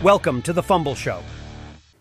[0.00, 1.18] Welcome to the Fumble Show.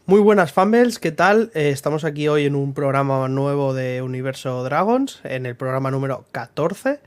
[0.05, 1.49] Muy buenas Fumbles, ¿qué tal?
[1.55, 6.23] Eh, estamos aquí hoy en un programa nuevo de Universo Dragons, en el programa número
[6.31, 6.99] 14.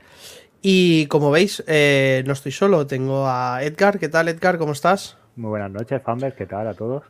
[0.61, 3.99] Y como veis, eh, no estoy solo, tengo a Edgar.
[3.99, 4.57] ¿Qué tal, Edgar?
[4.57, 5.17] ¿Cómo estás?
[5.37, 7.03] Muy buenas noches, Fumbles, ¿qué tal a todos?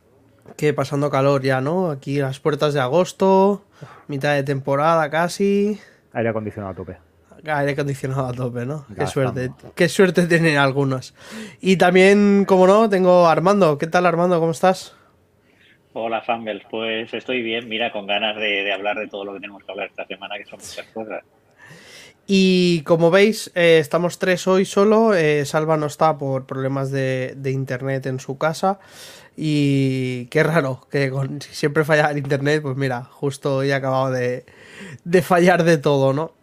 [0.58, 1.90] Que pasando calor ya, ¿no?
[1.90, 3.64] Aquí las puertas de agosto,
[4.08, 5.80] mitad de temporada casi.
[6.14, 7.11] Aire acondicionado a tope.
[7.44, 8.86] Aire acondicionado a tope, ¿no?
[8.96, 11.16] Qué suerte, qué suerte tienen algunos.
[11.60, 13.78] Y también, como no, tengo a Armando.
[13.78, 14.40] ¿Qué tal, Armando?
[14.40, 14.96] ¿Cómo estás?
[15.94, 16.64] Hola, Fumbles.
[16.70, 19.88] Pues estoy bien, mira, con ganas de, hablar de todo lo que tenemos que hablar
[19.88, 21.24] esta semana, que son muchas cosas.
[22.28, 25.14] Y como veis, eh, estamos tres hoy solo.
[25.14, 28.80] Eh, Salva no está por problemas de, internet en su casa.
[29.36, 34.46] Y qué raro, que siempre falla el internet, pues mira, justo hoy he acabado de,
[35.04, 36.34] de fallar de todo, ¿no?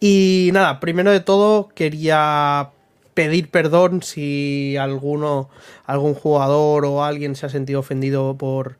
[0.00, 2.70] Y nada, primero de todo quería
[3.14, 5.50] pedir perdón si alguno,
[5.86, 8.76] algún jugador o alguien se ha sentido ofendido por,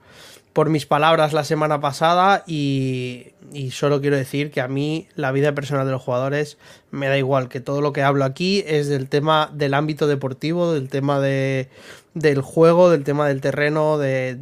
[0.52, 2.44] por mis palabras la semana pasada.
[2.46, 3.32] Y,
[3.72, 6.56] solo quiero decir que a mí la vida personal de los jugadores
[6.92, 10.72] me da igual, que todo lo que hablo aquí es del tema del ámbito deportivo,
[10.72, 11.68] del tema de,
[12.14, 14.36] del juego, del tema del terreno, de,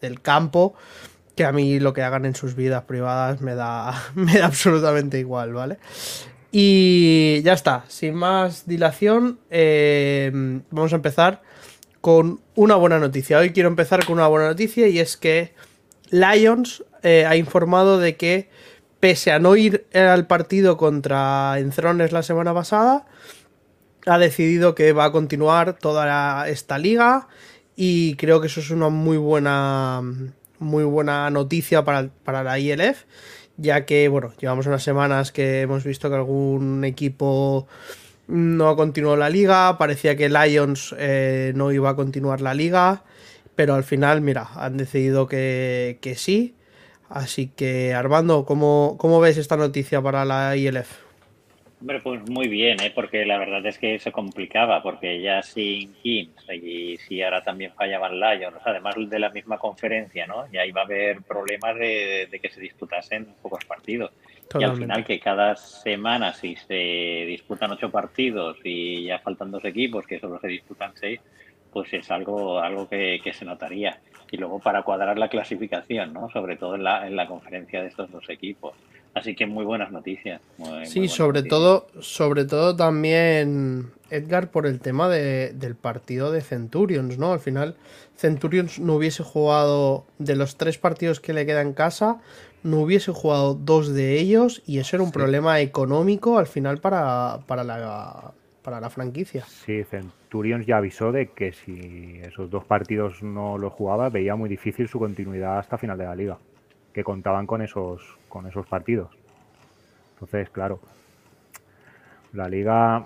[0.00, 0.74] del campo
[1.40, 5.18] que a mí lo que hagan en sus vidas privadas me da, me da absolutamente
[5.18, 5.78] igual, ¿vale?
[6.52, 10.30] Y ya está, sin más dilación, eh,
[10.70, 11.40] vamos a empezar
[12.02, 13.38] con una buena noticia.
[13.38, 15.54] Hoy quiero empezar con una buena noticia y es que
[16.10, 18.50] Lions eh, ha informado de que
[19.00, 23.06] pese a no ir al partido contra Enthrones la semana pasada,
[24.04, 27.28] ha decidido que va a continuar toda esta liga
[27.76, 30.02] y creo que eso es una muy buena
[30.60, 32.10] muy buena noticia para,
[32.44, 33.04] la ILF,
[33.56, 37.66] ya que, bueno, llevamos unas semanas que hemos visto que algún equipo
[38.28, 43.02] no ha continuado la liga, parecía que Lions eh, no iba a continuar la liga,
[43.56, 46.54] pero al final, mira, han decidido que, que sí.
[47.08, 51.09] Así que, Armando, ¿cómo, ¿cómo ves esta noticia para la ILF?
[51.80, 52.92] Hombre, pues muy bien, ¿eh?
[52.94, 57.72] porque la verdad es que se complicaba, porque ya sin Kings y si ahora también
[57.72, 60.46] fallaban Lions, además de la misma conferencia, ¿no?
[60.52, 64.12] Ya iba a haber problemas de, que se disputasen pocos partidos.
[64.58, 69.64] Y al final que cada semana si se disputan ocho partidos y ya faltan dos
[69.64, 71.20] equipos que solo se disputan seis,
[71.72, 73.98] pues es algo, algo que, que se notaría.
[74.30, 76.28] Y luego para cuadrar la clasificación, ¿no?
[76.28, 78.76] Sobre todo en la, en la conferencia de estos dos equipos.
[79.14, 80.40] Así que muy buenas noticias.
[80.84, 87.18] sí, sobre todo, sobre todo también Edgar por el tema de, del partido de Centurions,
[87.18, 87.32] ¿no?
[87.32, 87.76] Al final,
[88.16, 92.20] Centurions no hubiese jugado de los tres partidos que le queda en casa,
[92.62, 97.40] no hubiese jugado dos de ellos y eso era un problema económico al final para,
[97.46, 98.32] para la
[98.62, 99.42] para la franquicia.
[99.46, 104.50] Sí, Centurions ya avisó de que si esos dos partidos no los jugaba, veía muy
[104.50, 106.38] difícil su continuidad hasta final de la liga
[106.92, 109.10] que contaban con esos, con esos partidos.
[110.14, 110.80] Entonces, claro,
[112.32, 113.04] la liga,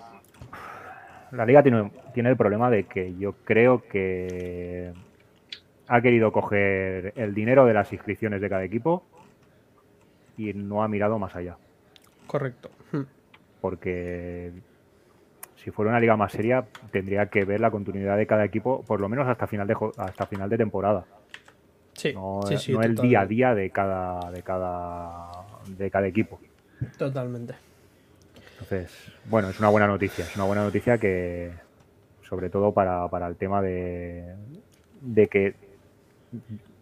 [1.31, 4.93] la liga tiene, tiene el problema de que yo creo que
[5.87, 9.03] ha querido coger el dinero de las inscripciones de cada equipo
[10.37, 11.57] y no ha mirado más allá.
[12.27, 12.69] Correcto.
[12.91, 13.03] Hmm.
[13.61, 14.51] Porque
[15.55, 18.99] si fuera una liga más seria, tendría que ver la continuidad de cada equipo, por
[18.99, 21.05] lo menos hasta final de, hasta final de temporada
[22.13, 22.41] no,
[22.81, 25.31] el día a día de cada, de cada,
[25.67, 26.39] de cada equipo.
[26.97, 27.55] Totalmente.
[28.53, 30.25] Entonces, bueno, es una buena noticia.
[30.25, 31.51] Es una buena noticia que,
[32.21, 34.35] sobre todo para, el tema de,
[35.01, 35.55] de que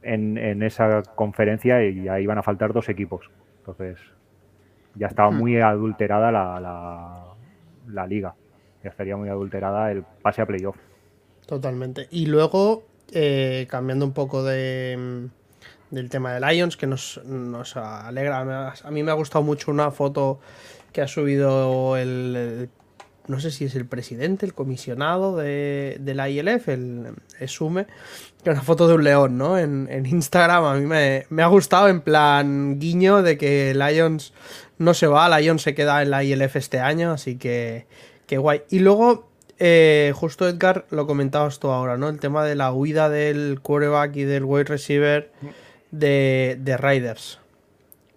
[0.02, 3.30] en, esa conferencia ya iban a faltar dos equipos.
[3.60, 4.00] Entonces,
[4.96, 5.38] ya estaba hmm.
[5.38, 7.26] muy adulterada la, la,
[7.88, 8.36] la liga.
[8.84, 10.78] Ya estaría muy adulterada el pase a playoff.
[11.46, 12.08] Totalmente.
[12.12, 17.20] Y luego eh, cambiando un poco de, mm, del tema de Lions, que nos,
[17.76, 18.74] alegra.
[18.84, 20.40] A mí me ha gustado mucho una foto
[20.92, 22.70] que ha subido el,
[23.28, 27.86] no sé si es el presidente, el comisionado de, la ILF, el ESUME,
[28.44, 29.58] que es una foto de un león, ¿no?
[29.58, 34.34] En, Instagram a mí me, me, ha gustado en plan guiño de que Lions
[34.78, 37.88] no se va, Lions se queda en la ILF este año, así que,
[38.28, 38.64] que guay.
[38.70, 39.33] Y luego
[39.66, 42.10] eh, justo Edgar, lo comentabas tú ahora, ¿no?
[42.10, 45.32] El tema de la huida del quarterback y del wide receiver
[45.90, 47.40] de, de Riders.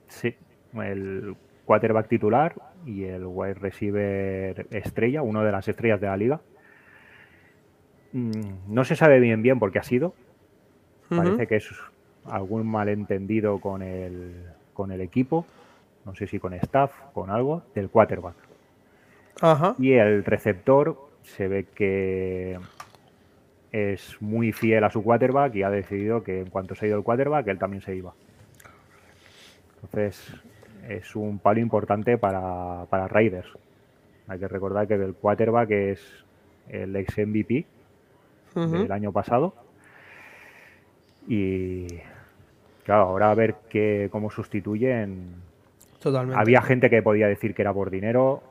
[0.08, 0.34] Sí,
[0.75, 6.40] el quarterback titular y el wide receiver estrella, uno de las estrellas de la liga.
[8.10, 8.31] Mm,
[8.66, 10.14] no se sabe bien bien por qué ha sido.
[11.08, 11.70] Parece que es
[12.25, 15.46] algún malentendido con el, con el equipo,
[16.04, 18.34] no sé si con staff, con algo, del quarterback.
[19.40, 19.76] Ajá.
[19.78, 22.58] Y el receptor se ve que
[23.73, 26.99] es muy fiel a su quarterback y ha decidido que en cuanto se ha ido
[26.99, 28.14] el quarterback, él también se iba.
[29.82, 30.32] Entonces,
[30.88, 33.49] es un palo importante para, para Raiders.
[34.28, 36.25] Hay que recordar que el quarterback es
[36.69, 37.67] el ex MVP
[38.55, 39.55] del año pasado.
[41.28, 41.87] Y
[42.84, 45.34] claro, ahora a ver qué, cómo sustituyen.
[46.00, 46.40] Totalmente.
[46.40, 48.43] Había gente que podía decir que era por dinero.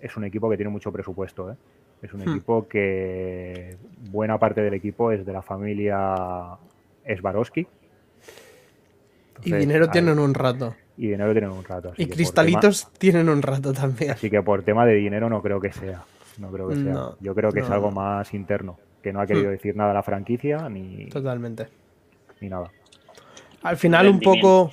[0.00, 1.52] Es un equipo que tiene mucho presupuesto.
[1.52, 1.56] ¿eh?
[2.04, 2.28] Es un Hmm.
[2.30, 3.76] equipo que
[4.10, 6.14] buena parte del equipo es de la familia
[7.18, 7.66] Swarovski.
[9.44, 10.74] y dinero hay- tienen un rato.
[10.96, 11.90] y dinero tienen un rato.
[11.92, 14.10] así Y cristalitos tienen un rato también.
[14.12, 16.02] así que por tema de dinero no creo que sea.
[16.38, 16.92] No creo que sea.
[16.92, 18.78] No, Yo creo que es algo más interno.
[19.02, 19.52] Que no ha querido Hmm.
[19.52, 21.68] decir nada a la franquicia ni, Totalmente.
[22.40, 22.70] ni nada.
[23.62, 24.70] Al final un poco...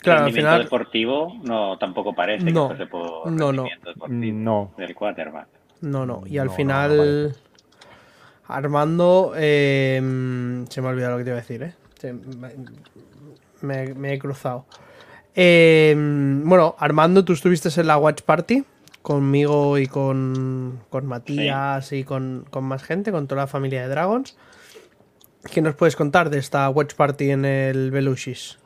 [0.00, 0.64] Claro, al final...
[0.64, 3.64] deportivo no tampoco parece No, que fuese por no, no.
[3.84, 4.72] deportivo No.
[4.76, 5.46] del quarterback.
[5.82, 6.22] No, no.
[6.26, 7.28] Y al No, final...
[7.28, 7.34] no
[8.48, 9.32] Armando...
[9.36, 9.98] eh,
[10.68, 11.74] se me ha olvidado lo que te iba a decir, ¿eh?
[11.98, 12.50] Se- me,
[13.60, 14.66] me- me he cruzado.
[15.34, 15.94] Eh,
[16.44, 18.64] bueno, Armando, tú estuviste en la Watch Party
[19.00, 23.88] conmigo y con, con Matías y con, con más gente, con toda la familia de
[23.88, 24.36] Dragons.
[25.52, 28.58] ¿Qué nos puedes contar de esta Watch Party en el Belushis?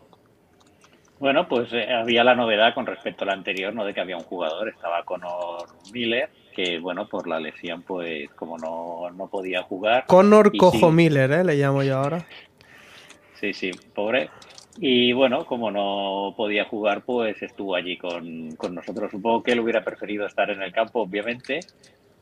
[1.19, 3.85] Bueno, pues eh, había la novedad con respecto a la anterior, ¿no?
[3.85, 8.57] De que había un jugador, estaba Conor Miller, que bueno, por la lesión, pues como
[8.57, 10.07] no, no podía jugar.
[10.07, 10.95] Connor Cojo sí.
[10.95, 11.45] Miller, ¿eh?
[11.45, 12.27] Le llamo yo ahora.
[13.35, 14.31] Sí, sí, pobre.
[14.79, 19.11] Y bueno, como no podía jugar, pues estuvo allí con, con nosotros.
[19.11, 21.61] Supongo que él hubiera preferido estar en el campo, obviamente,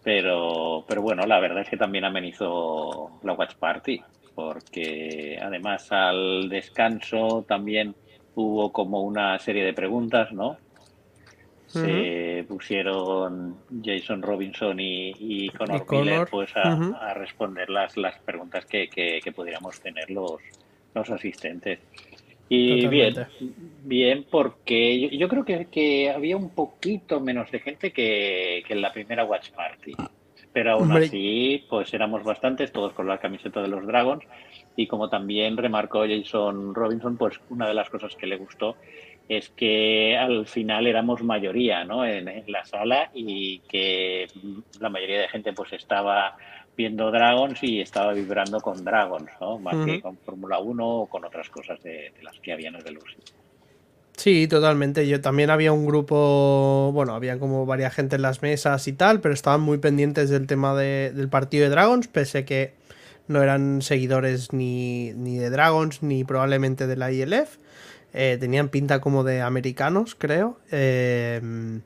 [0.02, 4.02] pero, pero bueno, la verdad es que también amenizó la Watch Party,
[4.34, 7.94] porque además al descanso también
[8.34, 10.56] hubo como una serie de preguntas, ¿no?
[11.80, 16.94] Se pusieron Jason Robinson y, y Conor Y Connor, Miller pues a, ujú.
[16.94, 20.40] a responder las, las preguntas que, que, que pudiéramos tener los,
[20.94, 21.80] los asistentes.
[22.48, 23.54] Y bien, Totalmente.
[23.84, 28.74] bien, porque yo, yo creo que, que había un poquito menos de gente que, que
[28.74, 29.92] en la primera Watch Party.
[30.52, 31.06] Pero aún Hombre.
[31.06, 34.22] así, pues éramos bastantes, todos con la camiseta de los Dragons.
[34.76, 38.76] Y como también remarcó Jason Robinson, pues una de las cosas que le gustó
[39.28, 42.04] es que al final éramos mayoría ¿no?
[42.04, 44.26] en, en la sala y que
[44.80, 46.36] la mayoría de gente pues estaba
[46.76, 49.58] viendo Dragons y estaba vibrando con Dragons, ¿no?
[49.58, 52.74] más que con Fórmula 1 o con otras cosas de, de las que había en
[52.76, 52.98] el.
[54.16, 55.06] Sí, totalmente.
[55.08, 59.20] Yo también había un grupo, bueno, había como varias gente en las mesas y tal,
[59.20, 62.74] pero estaban muy pendientes del tema de- del partido de Dragons, pese que
[63.26, 67.56] no eran seguidores ni, ni de Dragons ni probablemente de la ILF.
[68.14, 70.58] Eh, tenían pinta como de americanos, creo.
[70.70, 71.80] Eh,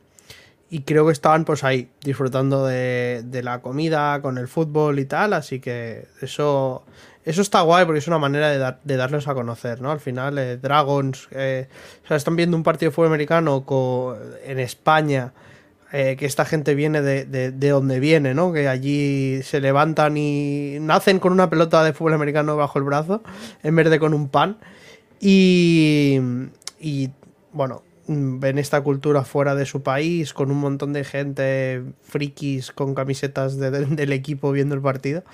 [0.70, 5.06] y creo que estaban pues ahí, disfrutando de, de la comida, con el fútbol y
[5.06, 6.84] tal, así que eso,
[7.24, 9.90] eso está guay porque es una manera de, dar- de darlos a conocer, ¿no?
[9.90, 11.28] Al final, eh, Dragons,
[12.10, 13.64] o están viendo un partido de fútbol americano
[14.44, 15.32] en España,
[15.90, 18.52] que esta gente viene de, de, de donde viene, ¿no?
[18.52, 23.22] Que allí se levantan y nacen con una pelota de fútbol americano bajo el brazo
[23.62, 24.58] en vez de con un pan.
[25.20, 26.18] Y,
[26.80, 27.10] y
[27.52, 32.94] bueno, ven esta cultura fuera de su país, con un montón de gente frikis con
[32.94, 35.24] camisetas de- de- del equipo viendo el partido.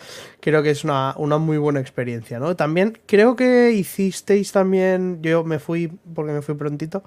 [0.41, 2.57] Creo que es una, una muy buena experiencia, ¿no?
[2.57, 7.05] También creo que hicisteis también, yo me fui porque me fui prontito,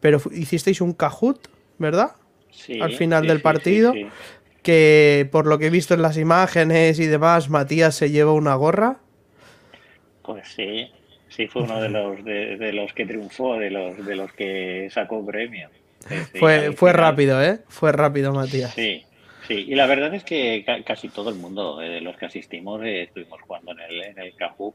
[0.00, 2.12] pero hicisteis un Kahoot, ¿verdad?
[2.52, 3.92] Sí, Al final sí, del partido.
[3.92, 4.06] sí.
[4.62, 8.54] Que por lo que he visto en las imágenes y demás, Matías se lleva una
[8.54, 8.98] gorra.
[10.22, 10.90] Pues sí,
[11.38, 14.88] sí fue uno de los de, de los que triunfó, de los de los que
[14.90, 15.70] sacó premio.
[16.08, 17.60] Sí, sí, fue fue rápido, ¿eh?
[17.68, 18.74] Fue rápido, Matías.
[18.74, 19.04] Sí,
[19.46, 19.54] sí.
[19.68, 22.82] Y la verdad es que ca- casi todo el mundo eh, de los que asistimos
[22.84, 24.74] eh, estuvimos jugando en el, en el Kahoot.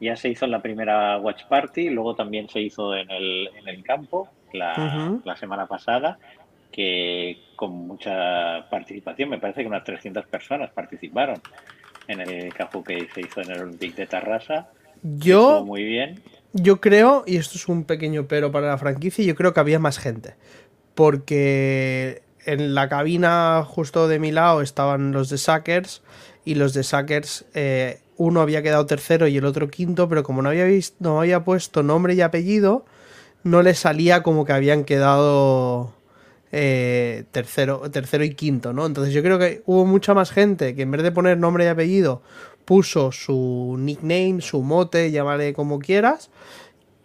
[0.00, 3.68] Ya se hizo en la primera Watch Party, luego también se hizo en el, en
[3.68, 6.18] el campo la, la semana pasada,
[6.72, 11.40] que con mucha participación, me parece que unas 300 personas participaron
[12.08, 14.68] en el Kahoot que se hizo en el Olympic de Tarrasa.
[15.04, 16.22] Yo, muy bien.
[16.54, 19.78] yo creo, y esto es un pequeño pero para la franquicia, yo creo que había
[19.78, 20.34] más gente.
[20.94, 26.02] Porque en la cabina justo de mi lado estaban los de Sackers
[26.44, 30.40] y los de Sackers, eh, uno había quedado tercero y el otro quinto, pero como
[30.40, 32.86] no había, visto, no había puesto nombre y apellido,
[33.42, 35.92] no les salía como que habían quedado
[36.52, 38.86] eh, tercero, tercero y quinto, ¿no?
[38.86, 41.68] Entonces yo creo que hubo mucha más gente que en vez de poner nombre y
[41.68, 42.22] apellido
[42.64, 46.30] puso su nickname, su mote, llámale como quieras,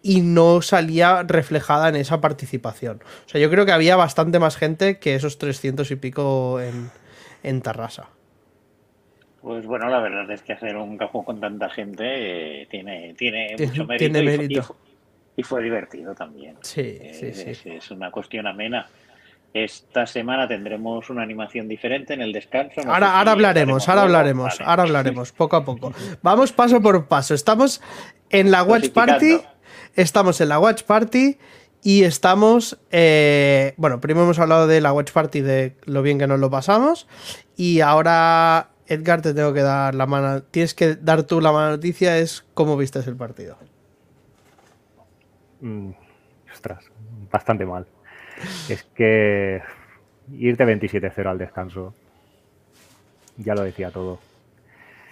[0.02, 3.02] y no salía reflejada en esa participación.
[3.26, 6.90] O sea, yo creo que había bastante más gente que esos 300 y pico en,
[7.44, 8.08] en Tarrasa.
[9.42, 13.56] Pues bueno, la verdad es que hacer un cajón con tanta gente eh, tiene, tiene
[13.58, 14.12] mucho mérito.
[14.12, 14.60] Tiene y fue- mérito.
[14.60, 14.76] Y, fue,
[15.38, 16.56] y fue divertido también.
[16.62, 17.50] Sí, Eh, sí, sí.
[17.50, 18.88] Es, es una cuestión amena.
[19.54, 22.82] Esta semana tendremos una animación diferente en el descanso.
[22.84, 24.70] no Ahora, si ahora hablaremos, ahora hablaremos, Vale.
[24.70, 25.92] ahora hablaremos, poco a poco.
[26.22, 27.34] Vamos paso por paso.
[27.34, 27.82] Estamos
[28.30, 29.42] en la Watch Party.
[29.96, 31.40] Estamos en la Watch Party
[31.82, 32.78] y estamos.
[32.92, 36.52] eh, bueno, primero hemos hablado de la Watch Party, de lo bien que nos lo
[36.52, 37.08] pasamos.
[37.58, 40.44] Y ahora, Edgar, te tengo que dar la mano.
[40.44, 43.58] Tienes que dar tú la mala noticia: es cómo viste el partido.
[45.62, 45.92] Mm,
[46.54, 46.86] ostras,
[47.32, 47.88] bastante mal.
[48.70, 49.62] Es que
[50.32, 51.94] irte 27-0 al descanso
[53.38, 54.20] ya lo decía todo.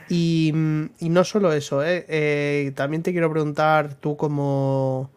[0.10, 2.06] Y, mm, y no solo eso, ¿eh?
[2.08, 5.10] Eh, también te quiero preguntar, tú como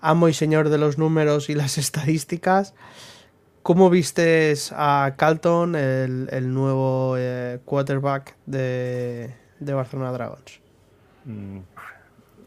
[0.00, 2.74] amo y señor de los números y las estadísticas,
[3.62, 10.60] ¿cómo vistes a Calton, el, el nuevo eh, quarterback de, de Barcelona Dragons?
[11.24, 11.58] Mm,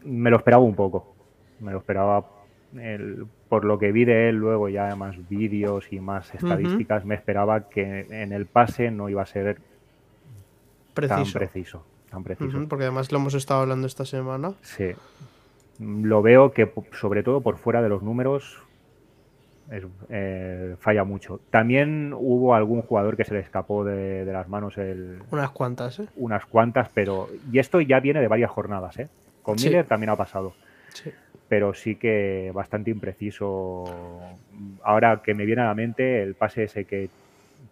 [0.05, 1.15] me lo esperaba un poco.
[1.59, 2.27] Me lo esperaba
[2.75, 7.15] el- por lo que vi de él luego ya más vídeos y más estadísticas, me
[7.15, 9.57] esperaba que en el pase no iba a ser
[10.93, 11.83] tan Preciso.
[12.09, 12.65] Tan preciso.
[12.69, 14.53] Porque además lo hemos estado hablando esta semana.
[14.61, 14.91] Sí.
[15.79, 18.57] Lo veo que, sobre todo por fuera de los números,
[19.69, 21.41] es- eh, falla mucho.
[21.49, 25.99] También hubo algún jugador que se le escapó de, de las manos el- Unas cuantas,
[25.99, 26.07] ¿eh?
[26.15, 27.27] unas cuantas, pero.
[27.51, 29.09] Y esto ya viene de varias jornadas, ¿eh?
[29.41, 29.67] Con Sí.
[29.67, 30.53] Miller también ha pasado.
[30.93, 31.11] Sí.
[31.51, 33.83] Pero sí que bastante impreciso.
[34.83, 37.09] Ahora que me viene a la mente el pase ese que,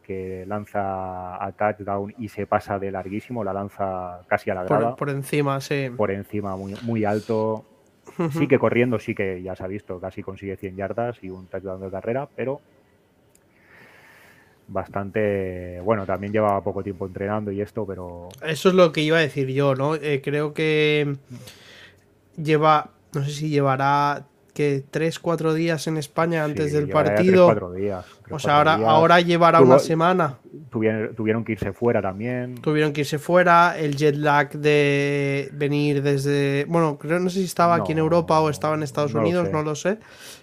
[0.05, 4.89] que lanza a touchdown y se pasa de larguísimo, la lanza casi a la grada
[4.89, 5.89] Por, por encima, sí.
[5.95, 7.63] por encima, muy, muy alto.
[8.31, 11.45] Sí que corriendo, sí que ya se ha visto, casi consigue 100 yardas y un
[11.47, 12.59] touchdown de carrera, pero
[14.67, 19.19] bastante, bueno, también lleva poco tiempo entrenando y esto, pero Eso es lo que iba
[19.19, 19.95] a decir yo, ¿no?
[19.95, 21.15] Eh, creo que
[22.35, 27.45] lleva, no sé si llevará que 3, 4 días en España antes sí, del partido.
[27.45, 28.89] cuatro días, tres, o sea, ahora, días.
[28.89, 30.37] ahora llevará Tuvo- una semana.
[30.69, 32.55] Tuvieron, tuvieron que irse fuera también.
[32.55, 36.65] Tuvieron que irse fuera, el jet lag de venir desde...
[36.67, 39.49] Bueno, creo, no sé si estaba aquí en Europa o estaba en Estados no Unidos,
[39.51, 39.97] no lo sé,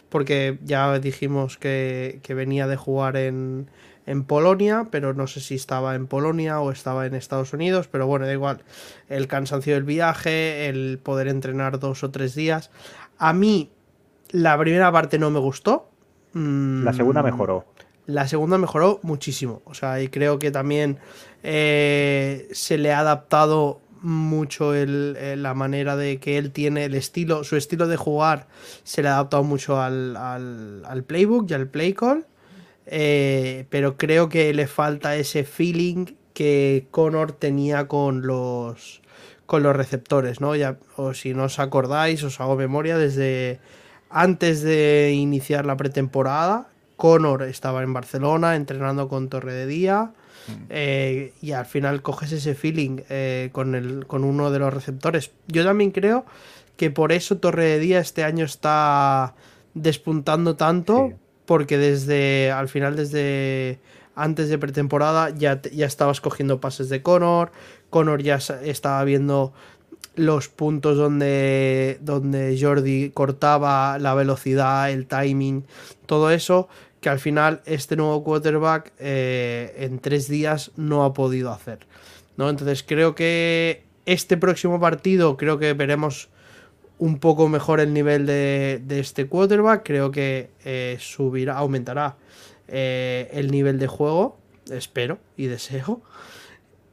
[0.08, 3.68] porque ya dijimos que, que venía de jugar en,
[4.06, 8.06] en Polonia, pero no sé si estaba en Polonia o estaba en Estados Unidos, pero
[8.06, 8.62] bueno, da igual.
[9.08, 12.70] El cansancio del viaje, el poder entrenar dos o tres días.
[13.18, 13.70] A mí,
[14.30, 15.90] la primera parte no me gustó.
[16.34, 17.64] La segunda Mm, mejoró.
[18.06, 19.62] la segunda mejoró muchísimo.
[19.64, 20.98] O sea, y creo que también
[21.42, 26.94] eh, se le ha adaptado mucho el- eh, la manera de que él tiene el
[26.94, 28.46] estilo, su estilo de jugar
[28.84, 32.26] se le ha adaptado mucho al, al- al playbook y al play call.
[32.86, 39.02] Eh, pero creo que le falta ese feeling que Connor tenía con los
[39.46, 40.56] con los receptores, ¿no?
[40.56, 43.60] Ya, o si no os acordáis, os hago memoria desde
[44.10, 50.12] antes de iniciar la pretemporada, Connor estaba en Barcelona entrenando con Torre de Día
[50.68, 55.30] eh, y al final coges ese feeling eh, con, el, con uno de los receptores.
[55.48, 56.24] Yo también creo
[56.76, 59.34] que por eso Torre de Día este año está
[59.74, 61.25] despuntando tanto Sí.
[61.46, 63.78] Porque desde al final desde
[64.14, 67.52] antes de pretemporada ya, ya estabas cogiendo pases de Connor,
[67.90, 69.52] Connor ya estaba viendo
[70.16, 75.64] los puntos donde, donde Jordi cortaba la velocidad, el timing,
[76.06, 76.68] todo eso,
[77.00, 81.86] que al final este nuevo quarterback eh, en tres días no ha podido hacer.
[82.36, 82.48] ¿no?
[82.48, 86.28] Entonces creo que este próximo partido creo que veremos
[86.98, 89.82] un poco mejor el nivel de, de este quarterback.
[89.84, 92.16] Creo que eh, subirá, aumentará
[92.68, 94.38] eh, el nivel de juego.
[94.70, 96.02] Espero y deseo.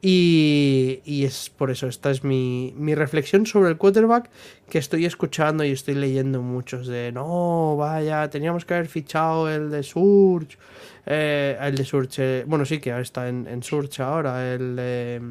[0.05, 4.29] Y, es por eso, esta es mi, mi reflexión sobre el quarterback
[4.69, 9.69] que estoy escuchando y estoy leyendo muchos de no, vaya, teníamos que haber fichado el
[9.71, 10.57] de Surge,
[11.05, 15.21] eh, el de Surge, bueno, sí que está en, en Surge ahora, el de...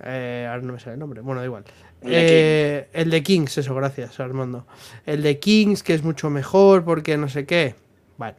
[0.00, 1.62] ahora no me sale el nombre, bueno, da igual.
[2.02, 4.66] El de Eh, el de Kings, eso, gracias, Armando.
[5.06, 7.74] El de Kings, que es mucho mejor porque no sé qué.
[8.16, 8.36] Vale.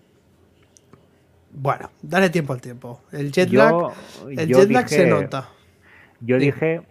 [1.51, 3.01] Bueno, dale tiempo al tiempo.
[3.11, 3.93] El jet lag, Yo,
[4.29, 5.49] el yo jet lag se nota.
[6.21, 6.81] Yo dije,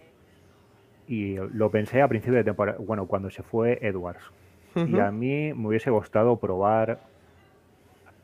[1.07, 4.23] y lo pensé a principio de temporada, bueno, cuando se fue Edwards.
[4.77, 7.01] Y a mí me hubiese gustado probar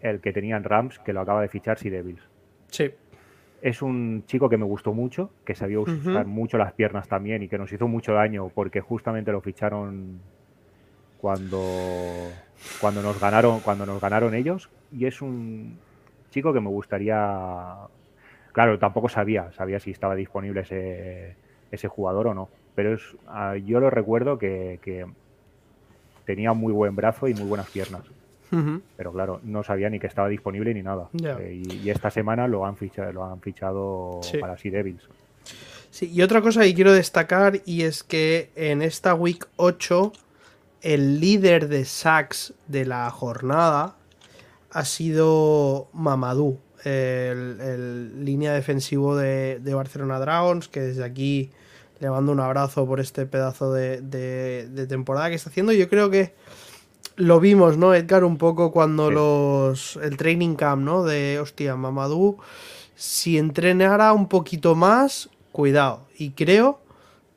[0.01, 2.23] el que tenían Rams, que lo acaba de fichar Sea Devils.
[2.71, 2.93] Sí.
[3.65, 7.49] Es un chico que me gustó mucho, que sabía usar mucho las piernas también y
[7.49, 10.21] que nos hizo mucho daño porque justamente lo ficharon
[11.19, 11.65] cuando,
[12.79, 14.69] cuando nos ganaron, cuando nos ganaron ellos.
[14.93, 15.79] Y es un
[16.31, 17.89] chico que me gustaría
[18.55, 21.35] Claro, tampoco sabía, sabía si estaba disponible ese,
[21.73, 22.49] ese jugador o no.
[22.77, 25.07] Pero es, ah, yo lo recuerdo que, que
[26.25, 28.03] tenía muy buen brazo y muy buenas piernas.
[28.97, 31.09] Pero claro, no sabía ni que estaba disponible ni nada.
[31.41, 34.39] Eh, y, y esta semana lo han fichado, lo han fichado Sí.
[34.39, 35.03] para Sea Devils.
[35.91, 40.13] Sí, y otra cosa que quiero destacar y es que en esta Week 8
[40.83, 43.95] el líder de sacks de la jornada
[44.73, 51.51] ha sido Mamadou, el, el línea defensivo de, de Barcelona Dragons, que desde aquí
[52.01, 55.73] le mando un abrazo por este pedazo de, de- de temporada que está haciendo.
[55.73, 56.35] Yo creo que
[57.17, 58.25] lo vimos, ¿no, Edgar?
[58.25, 59.15] Un poco cuando Sí.
[59.15, 59.97] los.
[60.03, 61.05] el training camp, ¿no?
[61.05, 62.39] De hostia, Mamadou.
[62.95, 66.07] Si entrenara un poquito más, cuidado.
[66.19, 66.81] Y creo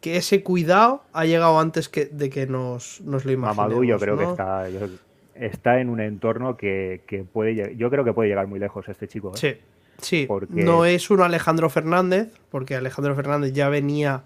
[0.01, 3.57] que ese cuidado ha llegado antes que, de que nos, nos lo imaginemos.
[3.57, 4.87] Mamadou yo creo que está, yo-
[5.35, 9.07] está en un entorno que, que puede yo creo que puede llegar muy lejos este
[9.07, 9.29] chico.
[9.35, 9.37] ¿eh?
[9.37, 9.55] Sí,
[9.99, 10.25] sí.
[10.27, 14.21] Porque- No es un Alejandro Fernández, porque Alejandro Fernández ya venía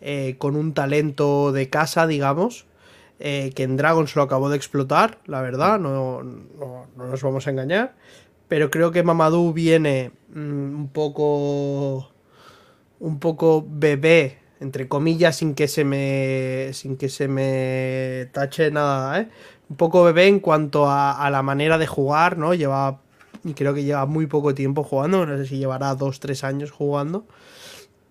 [0.00, 2.66] eh, con un talento de casa, digamos,
[3.20, 7.46] eh, que en Dragons lo acabó de explotar, la verdad, no, no- no nos vamos
[7.46, 7.94] a engañar.
[8.48, 12.10] Pero creo que Mamadou viene mm, un poco.
[13.00, 16.70] un poco bebé, entre comillas, sin que se me.
[16.72, 19.28] sin que se me tache nada, ¿eh?
[19.68, 22.54] Un poco bebé en cuanto a, a la manera de jugar, ¿no?
[22.54, 23.00] Lleva.
[23.56, 27.26] Creo que lleva muy poco tiempo jugando, no sé si llevará dos, tres años jugando.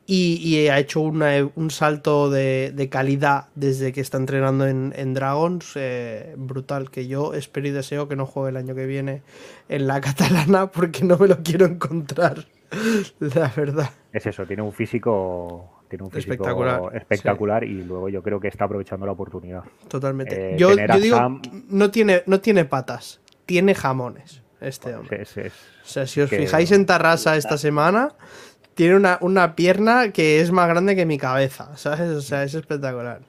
[0.06, 4.94] Y, y ha hecho una- un salto de, de calidad desde que está entrenando en,
[4.98, 8.86] en Dragons, eh, brutal, que yo espero y deseo que no juegue el año que
[8.86, 9.22] viene
[9.70, 12.46] en la catalana porque no me lo quiero encontrar,
[13.20, 13.90] la verdad.
[14.12, 18.50] Es eso, tiene un físico, tiene un físico Espectacular, espectacular, y luego yo creo que
[18.50, 19.64] está aprovechando la oportunidad.
[19.88, 20.56] Totalmente.
[20.56, 25.22] Eh, yo, digo, Sam- no, tiene, no tiene patas, tiene jamones este hombre.
[25.22, 28.16] Es- es- O sea, si os que- fijáis en Tarrasa esta semana,
[28.76, 32.10] tiene una, una pierna que es más grande que mi cabeza, ¿sabes?
[32.12, 33.22] O sea, es espectacular.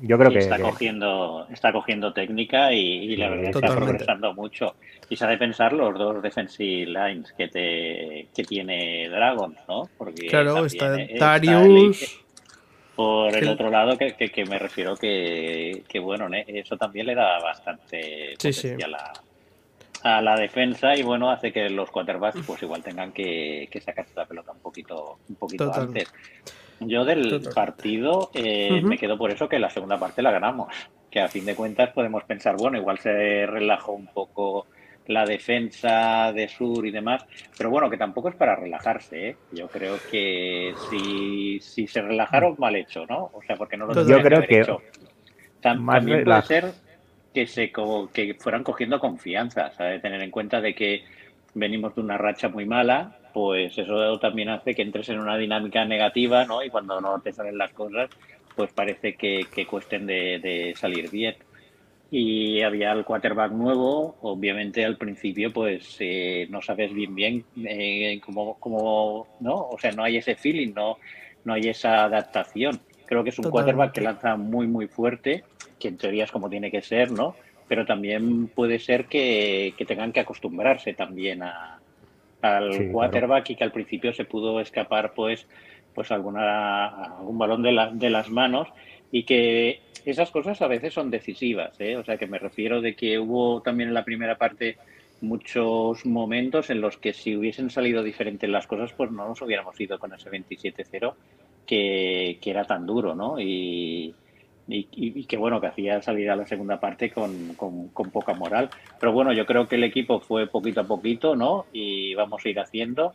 [0.00, 3.74] Yo creo Y que- está que- cogiendo está cogiendo técnica y, y la verdad está
[3.76, 4.74] progresando mucho
[5.10, 9.88] y se ha de pensar los dos defensive lines que te que tiene Dragons no
[9.98, 12.22] porque Claro, está eh, Darius.
[12.94, 17.04] por el otro lado que, que- que me refiero que, que bueno ne- eso también
[17.06, 18.70] le da bastante Sí, sí.
[18.70, 19.12] a,
[20.02, 24.12] a la defensa y bueno hace que los quarterbacks pues igual tengan que, que sacarse
[24.16, 25.82] la pelota un poquito un poquito Total.
[25.82, 26.12] antes
[26.80, 30.72] yo del partido eh, me quedo por eso que la segunda parte la ganamos.
[31.10, 34.66] Que a fin de cuentas podemos pensar, bueno, igual se relajó un poco
[35.06, 37.24] la defensa de Sur y demás,
[37.56, 39.28] pero bueno, que tampoco es para relajarse.
[39.28, 39.36] ¿eh?
[39.52, 43.30] Yo creo que si, si se relajaron, mal hecho, ¿no?
[43.32, 44.82] O sea, porque no lo Yo creo que hecho.
[45.62, 46.72] Tam- más también puede ser
[47.36, 50.02] que se co- que fueran cogiendo confianza, ¿sabes?
[50.02, 51.02] Tener en cuenta de que
[51.54, 52.98] venimos de una racha muy mala,
[53.34, 56.62] pues eso también hace que entres en una dinámica negativa, ¿no?
[56.64, 58.10] Y cuando no te salen las cosas,
[58.56, 61.36] pues parece que, que cuesten de, de salir bien.
[62.08, 68.20] Y había el quarterback nuevo, obviamente al principio pues eh, no sabes bien bien eh,
[68.24, 69.68] cómo, cómo, ¿no?
[69.70, 70.98] O sea, no hay ese feeling, no,
[71.44, 72.80] no hay esa adaptación.
[73.06, 73.50] Creo que es un Totalmente.
[73.50, 75.44] quarterback que lanza muy, muy fuerte,
[75.86, 77.38] que en teoría es como tiene que ser, ¿no?
[77.66, 81.82] Pero también puede ser que, que tengan que acostumbrarse también a,
[82.42, 83.26] al Sí, claro.
[83.26, 85.48] quarterback y que al principio se pudo escapar pues
[85.92, 88.68] pues alguna algún balón de, la- de las manos
[89.10, 91.96] y que esas cosas a veces son decisivas ¿eh?
[91.96, 94.80] o sea que me refiero de que hubo también en la primera parte
[95.20, 99.78] muchos momentos en los que si hubiesen salido diferentes las cosas pues no nos hubiéramos
[99.80, 101.16] ido con ese 27-0
[101.64, 104.18] que, que era tan duro no y,
[104.68, 108.10] y, y- y que bueno que hacía salir a la segunda parte con, con- con
[108.10, 108.68] poca moral.
[108.98, 112.48] Pero bueno yo creo que el equipo fue poquito a poquito no y vamos a
[112.48, 113.12] ir haciendo.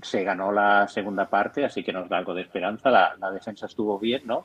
[0.00, 2.90] Se ganó la segunda parte así que nos da algo de esperanza.
[2.90, 4.44] La, la defensa estuvo bien no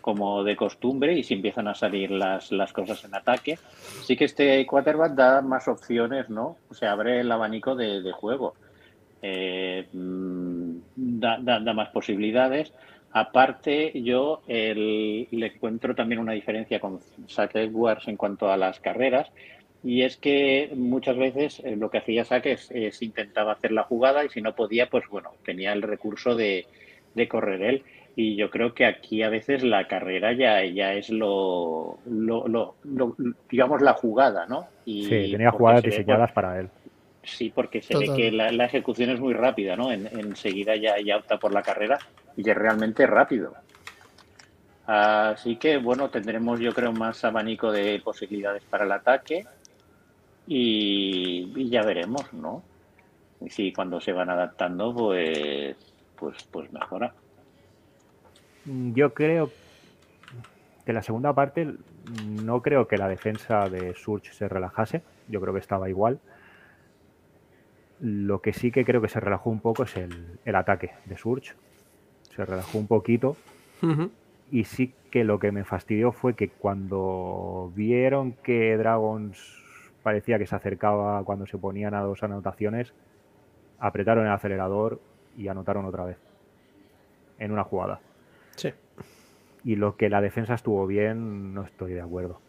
[0.00, 3.58] como de costumbre y si empiezan a salir las, las cosas en ataque.
[4.02, 8.12] Sí que este quarterback da más opciones no o sea abre el abanico de, de
[8.12, 8.54] juego.
[9.22, 12.72] Eh, mm, da, da- da más posibilidades.
[13.16, 16.98] Aparte, yo el- le encuentro también una diferencia con
[17.28, 19.30] Zach Edwards en cuanto a las carreras,
[19.84, 23.84] y es que muchas veces eh, lo que hacía Zach es, es intentaba hacer la
[23.84, 26.66] jugada y si no podía, pues bueno, tenía el recurso de,
[27.14, 27.84] de correr él.
[28.16, 32.74] Y yo creo que aquí a veces la carrera ya, ya es lo, lo, lo-
[32.82, 33.14] lo-
[33.48, 34.66] digamos, la jugada, ¿no?
[34.84, 36.68] Y Sí, tenía jugadas ve, diseñadas para él.
[37.22, 38.08] Sí, porque se Total.
[38.08, 39.92] ve que la, la ejecución es muy rápida, ¿no?
[39.92, 41.98] En, enseguida ya, ya opta por la carrera
[42.36, 43.54] y es realmente rápido.
[44.86, 49.46] Así que, bueno, tendremos yo creo más abanico de posibilidades para el ataque
[50.46, 52.62] y, ya veremos, ¿no?
[53.40, 55.76] y sí, cuando se van adaptando, pues,
[56.16, 57.14] pues, pues mejora.
[58.66, 59.50] Yo creo
[60.84, 61.74] que la segunda parte
[62.26, 65.02] no creo que la defensa de Surge se relajase.
[65.28, 66.20] Yo creo que estaba igual.
[68.00, 71.16] Lo que sí que creo que se relajó un poco es el, el ataque de
[71.16, 71.54] Surge.
[72.36, 73.36] Se relajó un poquito.
[74.50, 79.38] Y sí que lo que me fastidió fue que cuando vieron que Dragons
[80.02, 82.92] parecía que se acercaba cuando se ponían a dos anotaciones,
[83.78, 85.00] apretaron el acelerador
[85.36, 86.18] y anotaron otra vez.
[87.38, 88.00] En una jugada.
[88.56, 88.70] Sí.
[89.64, 92.40] Y lo que la defensa estuvo bien, no estoy de acuerdo.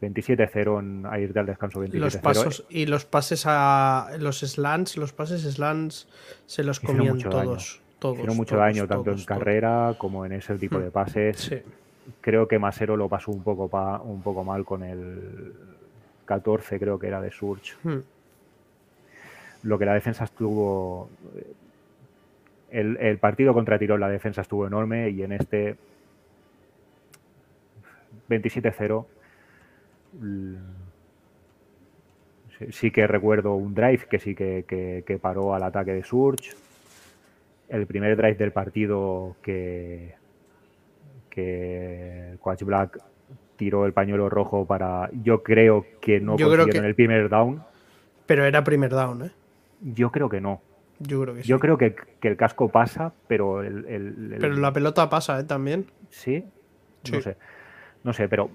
[0.00, 1.98] 27-0 en- a irte al descanso 27-0.
[2.00, 6.08] Los pasos y los pases a los slants, los pases slants
[6.46, 7.82] se los comían todos.
[8.00, 8.16] Todos.
[8.16, 11.36] Hicieron mucho todos, daño tanto todos, en carrera como en ese tipo de pases.
[11.36, 11.62] todos.
[11.62, 11.70] Sí.
[12.20, 15.52] Creo que Masero lo pasó un poco, pa- un poco mal con el
[16.24, 17.74] 14, creo que era de Surge.
[17.84, 17.98] Hmm.
[19.62, 21.08] Lo que la defensa estuvo.
[22.70, 25.76] El, el partido contra Tirol, la defensa estuvo enorme y en este
[28.28, 29.06] 27-0.
[30.22, 30.58] l-
[32.58, 36.02] sí- Sí que recuerdo un drive que sí que, que- que paró al ataque de
[36.04, 36.52] Surge.
[37.70, 40.14] El primer drive del partido que,
[41.30, 42.98] que Coach Black
[43.56, 45.08] tiró el pañuelo rojo para.
[45.22, 47.62] Yo creo que no Yo creo consiguieron que- el primer down.
[48.26, 49.30] Pero era primer down, ¿eh?
[49.80, 50.60] Yo creo que no.
[50.98, 51.48] Yo creo que sí.
[51.48, 53.86] Yo creo que, que el casco pasa, pero el.
[53.86, 55.44] el- el- Pero la pelota pasa, ¿eh?
[55.44, 55.86] También.
[56.10, 56.44] Sí.
[57.04, 57.12] Sí.
[57.12, 57.36] No sé.
[58.04, 58.50] No sé, pero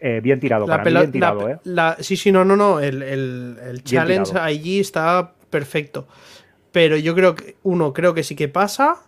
[0.00, 0.66] eh, bien tirado.
[0.66, 1.58] La para mí bien tirado, la- ¿eh?
[1.64, 2.80] la- sí, sí, no, no, no.
[2.80, 6.06] El, el- el challenge allí está perfecto.
[6.72, 9.02] Pero yo creo que, uno, creo que sí que pasa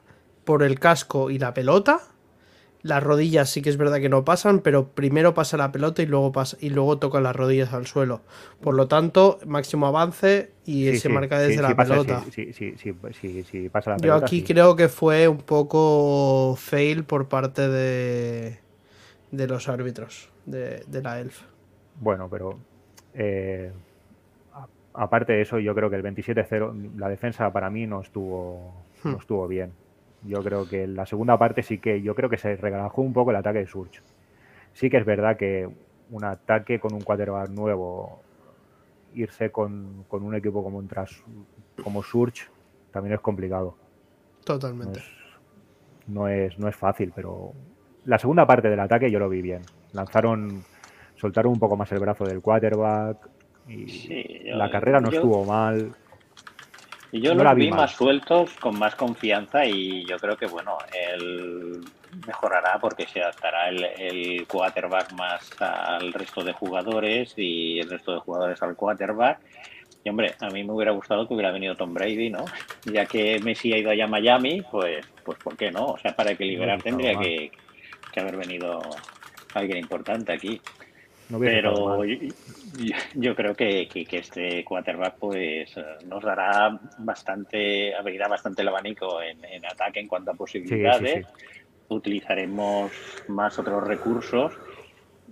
[0.44, 2.00] por el casco y la pelota.
[2.82, 6.06] Las rodillas sí que es verdad que no pasan, pero primero pasa la pelota y
[6.06, 8.22] luego pasa y luego toca las rodillas al suelo.
[8.60, 12.24] Por lo tanto, máximo avance y Sí, se sí, marca desde sí la pelota.
[12.32, 14.26] Sí, sí, sí, sí, sí, sí pasa la Yo pelota.
[14.26, 18.58] aquí creo que fue un poco fail por parte de,
[19.30, 21.42] de los árbitros de, de la ELF.
[22.00, 22.58] Bueno, pero
[23.14, 23.70] eh,
[24.94, 29.16] aparte de eso, yo creo que el 27-0, la defensa para mí no estuvo, no
[29.16, 29.18] Hmm.
[29.18, 29.72] estuvo bien.
[30.22, 33.30] Yo creo que la segunda parte sí que, yo creo que se relajó un poco
[33.30, 34.00] el ataque de Surge.
[34.72, 35.68] Sí que es verdad que
[36.10, 38.22] un ataque con un quarterback nuevo,
[39.14, 41.24] irse con, con un equipo como, tras,
[41.82, 42.44] como Surge,
[42.92, 43.76] también es complicado.
[44.82, 44.98] No Totalmente.
[44.98, 45.04] es,
[46.06, 47.52] no, es, no es fácil, pero
[48.04, 49.70] la segunda parte del ataque yo lo vi bien.
[49.92, 50.66] Lanzaron,
[51.14, 53.28] soltaron un poco más el brazo del quarterback
[53.68, 55.94] y Sí, yo- la carrera no yo- estuvo mal.
[57.14, 60.78] Y yo No los vi más sueltos, con más confianza y yo creo que, bueno,
[61.14, 61.82] él
[62.26, 68.14] mejorará porque se adaptará el, el quarterback más al resto de jugadores y el resto
[68.14, 69.40] de jugadores al quarterback.
[70.04, 72.46] Y, hombre, a mí me hubiera gustado que hubiera venido Tom Brady, ¿no?
[72.86, 75.88] Ya que Messi ha ido allá a Miami, pues, pues ¿por qué no?
[75.88, 77.50] O sea, para equilibrar No, tendría que,
[78.10, 78.80] que haber venido
[79.54, 80.60] alguien importante aquí.
[81.32, 82.14] No Pero yo,
[83.14, 88.68] yo- creo que, que- que este quarterback pues eh, nos dará bastante, abrirá bastante el
[88.68, 91.26] abanico en, en ataque en cuanto a posibilidades.
[91.88, 92.92] Utilizaremos
[93.28, 94.52] más otros recursos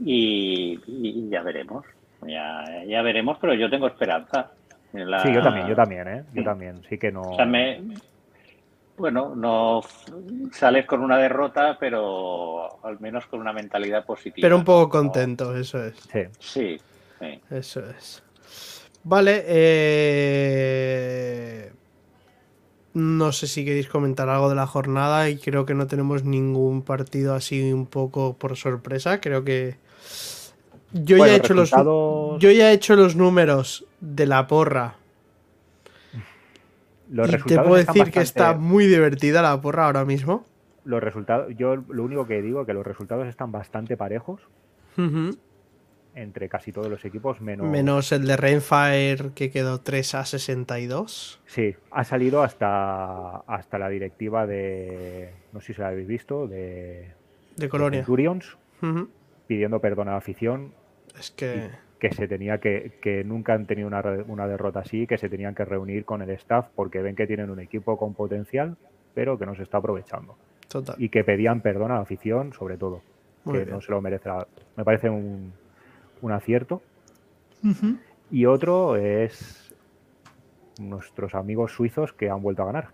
[0.03, 1.85] y, y ya veremos.
[2.27, 4.53] Ya, ya veremos, pero yo tengo esperanza.
[4.95, 6.25] la- Sí, yo también, yo también, ¿eh?
[6.33, 6.83] Yo también.
[6.89, 7.33] Sí que no.
[7.33, 7.79] O sea, me,
[9.01, 9.81] bueno, no
[10.53, 14.45] sales con una derrota, pero al menos con una mentalidad positiva.
[14.45, 15.05] Pero un poco ¿no?
[15.05, 15.95] contento, eso es.
[16.13, 16.21] Sí.
[16.39, 16.81] Sí,
[17.19, 17.41] sí.
[17.51, 18.23] Eso es.
[19.03, 19.43] Vale,
[20.43, 21.73] eh...
[22.95, 26.83] no sé si queréis comentar algo de la jornada y creo que no tenemos ningún
[26.83, 29.21] partido así un poco por sorpresa.
[29.21, 29.77] Creo que
[30.93, 34.47] yo Bueno, ya he hecho los resultados- yo ya he hecho los números de la
[34.47, 34.97] porra
[37.11, 40.45] Los y te puedo decir que está muy divertida la porra ahora mismo.
[40.85, 44.41] Los resultados, yo lo único que digo es que los resultados están bastante parejos
[46.15, 47.67] entre casi todos los equipos, menos.
[47.69, 51.41] Menos el de Rainfire que quedó 3 a 62.
[51.47, 55.33] Sí, ha salido hasta, hasta la directiva de.
[55.53, 57.13] No sé si la habéis visto, de.
[57.57, 58.01] De Colonia.
[58.01, 58.57] de Centurions,
[59.47, 60.73] pidiendo perdón a la afición,
[61.19, 61.71] Es que
[62.01, 62.99] que se tenía que.
[63.01, 66.31] que nunca han tenido una, una derrota así, que se tenían que reunir con el
[66.31, 68.77] staff porque ven que tienen un equipo con potencial,
[69.15, 70.37] pero que no se está aprovechando.
[70.69, 70.97] total.
[70.99, 73.03] Y que pedían perdón a la afición, sobre todo.
[73.45, 73.75] Muy que bien.
[73.77, 74.29] no se lo merece.
[74.29, 75.53] la- Me parece un,
[76.23, 76.83] un acierto.
[78.31, 79.75] Y otro es
[80.81, 82.89] nuestros amigos suizos que han vuelto a ganar.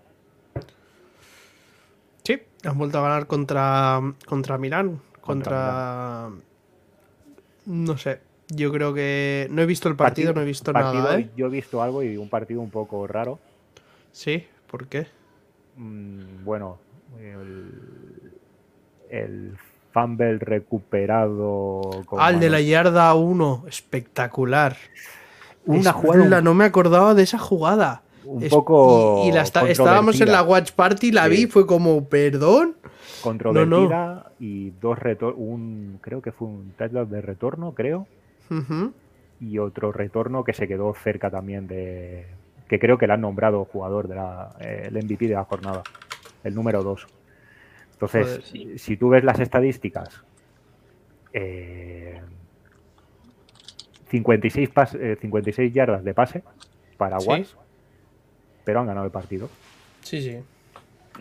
[2.25, 5.01] Sí, han vuelto a ganar contra, contra Milán.
[5.21, 6.31] Contra Contra.
[7.67, 8.21] No sé.
[8.49, 9.49] Yo creo que.
[9.51, 11.31] No he visto el partido, no he visto partido, nada, ¿eh?
[11.37, 13.39] Yo he visto algo y un partido un poco raro.
[14.13, 15.07] Sí, ¿por qué?
[15.77, 16.79] Mm, bueno,
[17.21, 18.33] el,
[19.11, 19.57] el
[19.93, 22.05] fumble recuperado.
[22.19, 24.77] Al ah, de la yarda 1, espectacular.
[25.65, 26.41] Una jugada.
[26.41, 28.03] No me acordaba de esa jugada.
[28.25, 29.25] Un poco.
[29.25, 32.77] Y, la estábamos en la Watch Party, la vi, fue como, perdón.
[33.23, 34.99] Controvertida y dos
[35.37, 38.07] un Creo que fue un touchdown de retorno, creo.
[39.41, 42.27] Y otro retorno que se quedó cerca también de.
[42.69, 44.19] Que creo que le han nombrado jugador del
[44.59, 45.83] de el MVP de la jornada.
[46.43, 47.07] El número 2.
[47.93, 50.25] Entonces, si tú ves las estadísticas,
[54.11, 56.43] 56, eh, 56 eh, yardas de pase
[56.97, 57.57] para Watts,
[58.65, 59.49] pero han ganado el partido.
[60.03, 60.39] Sí, sí.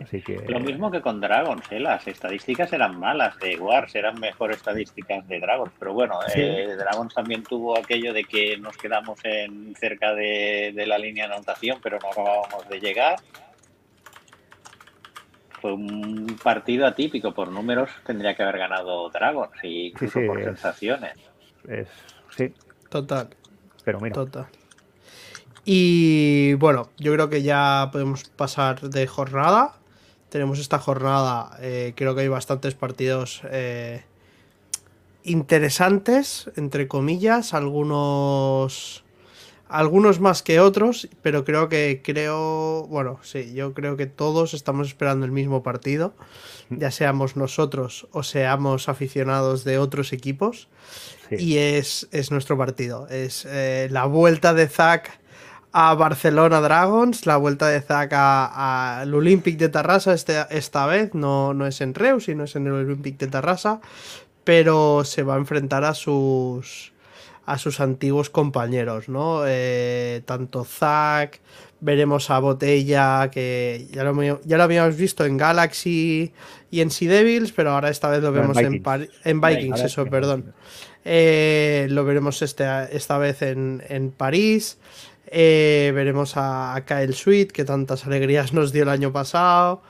[0.02, 0.38] Así que...
[0.48, 1.80] Lo mismo que con Dragons, ¿eh?
[1.80, 7.14] las estadísticas eran malas de Wars, eran mejores estadísticas de Dragons, pero bueno, eh, Dragons
[7.14, 11.80] también tuvo aquello de que nos quedamos en cerca de, de la línea de anotación,
[11.82, 13.18] pero no acabábamos de llegar
[15.66, 17.34] fue un partido atípico.
[17.34, 21.14] Por números tendría que haber ganado Dragons y incluso por sensaciones.
[22.38, 22.54] sí.
[22.90, 23.30] Total.
[23.84, 24.14] Pero mira.
[24.14, 24.46] Total.
[25.64, 29.74] Y bueno, yo creo que ya podemos pasar de jornada.
[30.30, 34.04] Tenemos esta jornada, eh, creo que hay bastantes partidos eh,
[35.24, 39.06] interesantes, entre comillas, algunos
[39.68, 44.90] algunos más que otros, pero creo que creo, bueno, sí, yo creo que todos estamos
[44.90, 46.14] esperando el mismo partido,
[46.70, 50.68] ya seamos nosotros o seamos aficionados de otros equipos,
[51.32, 55.20] y es, es, nuestro partido, es eh, la vuelta de Zack
[55.78, 61.54] a Barcelona Dragons, la vuelta de Zack al Olympic de Tarrasa este, esta vez, no,
[61.54, 63.82] no es en Reus, sino es en el Olympic de Tarrasa,
[64.46, 66.94] pero se va a enfrentar a sus
[67.46, 69.44] a sus antiguos compañeros, ¿no?
[69.46, 71.42] Eh, tanto Zack,
[71.82, 76.32] veremos a Botella, que ya lo, ya lo, habíamos visto en Galaxy
[76.72, 78.82] y en Sea Devils, pero ahora esta vez lo vemos en,
[79.26, 80.54] en, Vikings, eso, perdón.
[81.04, 84.80] Eh, lo veremos este, esta vez en, París.
[85.28, 89.82] Eh, veremos a, Kyle Sweet, que tantas alegrías nos dio el año pasado.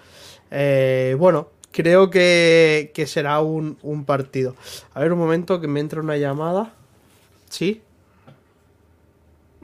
[0.49, 4.55] bueno, creo que, será un, partido.
[4.93, 6.73] A ver un momento que me entra una llamada.
[7.49, 7.81] Sí.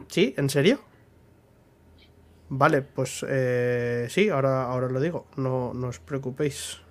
[0.09, 0.33] ¿Sí?
[0.37, 0.79] ¿En serio?
[2.49, 5.25] Vale, pues eh, sí, ahora, ahora lo digo.
[5.37, 6.81] No, no os preocupéis.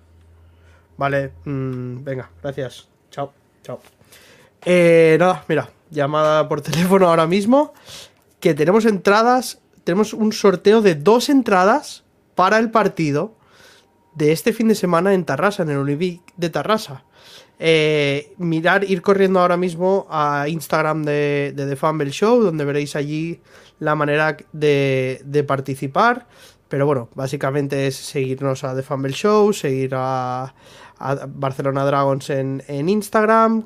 [0.97, 2.87] Vale, mm, venga, gracias.
[3.11, 3.79] Chao, chao.
[4.65, 7.73] Eh, nada, mira, llamada por teléfono ahora mismo.
[8.41, 9.59] Que tenemos entradas.
[9.85, 12.03] Tenemos un sorteo de dos entradas
[12.35, 13.35] para el partido
[14.15, 17.05] de este fin de semana en Tarrasa, en el Olympic de Tarrasa.
[17.59, 23.39] Eh, mirar, ir corriendo ahora mismo a Instagram de, The Fumble Show, donde veréis allí
[23.79, 26.27] la manera de, participar.
[26.67, 30.53] Pero bueno, básicamente es seguirnos a The Fumble Show, seguir a,
[31.27, 33.65] Barcelona Dragons en, Instagram,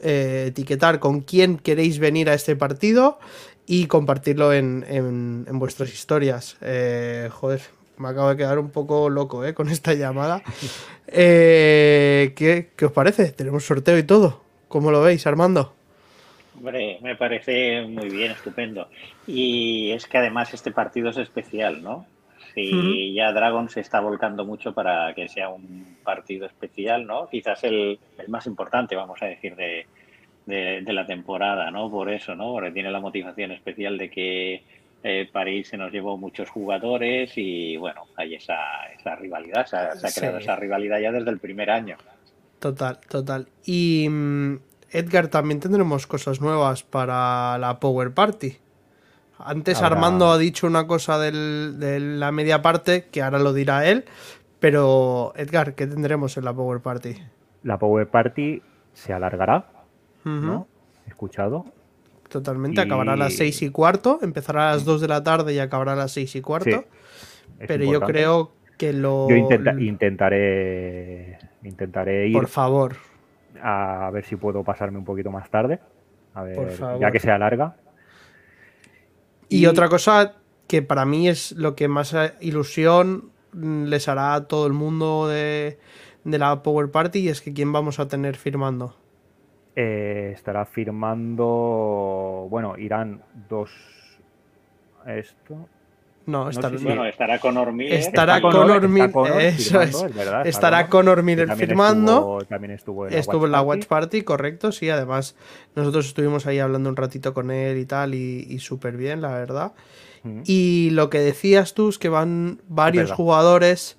[0.00, 3.18] eh, etiquetar con quién queréis venir a este partido
[3.66, 6.56] y compartirlo en, vuestras historias.
[6.60, 7.60] Eh, joder,
[7.98, 9.54] me acabo de quedar un poco loco ¿eh?
[9.54, 10.42] con esta llamada.
[11.14, 13.32] Eh, ¿qué, os parece?
[13.32, 14.40] Tenemos sorteo y todo.
[14.68, 15.74] ¿Cómo lo veis, Armando?
[16.56, 18.88] Hombre, me parece muy bien, estupendo.
[19.26, 22.06] Y es que además este partido es especial, ¿no?
[22.54, 27.28] Si ya Dragon se está volcando mucho para que sea un partido especial, ¿no?
[27.28, 27.98] Quizás el,
[28.28, 29.86] más importante, vamos a decir, de,
[30.46, 31.90] de, la temporada, ¿no?
[31.90, 32.52] Por eso, ¿no?
[32.52, 34.62] Porque tiene la motivación especial de que
[35.02, 38.56] eh, París se nos llevó muchos jugadores y bueno, hay esa,
[38.98, 41.96] esa rivalidad, se ha, creado esa rivalidad ya desde el primer año.
[42.58, 43.48] Total, total.
[43.64, 44.56] Y mm,
[44.90, 48.58] Edgar, también tendremos cosas nuevas para la Power Party.
[49.38, 54.04] Antes Armando ha dicho una cosa de la media parte, que ahora lo dirá él,
[54.60, 57.16] pero Edgar, ¿qué tendremos en la Power Party?
[57.64, 59.66] La Power Party se alargará,
[60.24, 60.66] ¿no?
[61.06, 61.66] Escuchado.
[62.28, 65.58] Totalmente, acabará a las seis y cuarto, empezará a las 2 de la tarde y
[65.58, 66.84] acabará a las seis y cuarto.
[67.66, 69.28] pero yo creo que lo.
[69.28, 71.38] Yo intentaré.
[71.62, 72.32] Intentaré ir.
[72.32, 72.96] Por favor.
[73.62, 75.80] A ver si puedo pasarme un poquito más tarde.
[76.34, 77.76] A ver, ya que sea larga.
[79.48, 84.66] Y, otra cosa que para mí es lo que más ilusión les hará a todo
[84.66, 85.78] el mundo de,
[86.24, 88.96] de la Power Party y es que quién vamos a tener firmando.
[89.74, 93.70] Eh, estará firmando, bueno, irán dos,
[95.06, 95.66] esto,
[96.26, 97.94] No, estará, no sé si, bueno, estará Conor Miller.
[97.94, 99.10] Estará Conor Miller.
[99.40, 99.94] Eso es.
[100.02, 102.12] es verdad, estará Conor Miller también firmando.
[102.12, 104.72] Estuvo, también estuvo en, estuvo la, en la Watch Party, correcto.
[104.72, 105.36] Sí, además,
[105.74, 109.30] nosotros estuvimos ahí hablando un ratito con él y tal, y, y súper bien, la
[109.30, 109.72] verdad.
[110.22, 110.42] Mm.
[110.44, 113.98] Y lo que decías tú es que van varios jugadores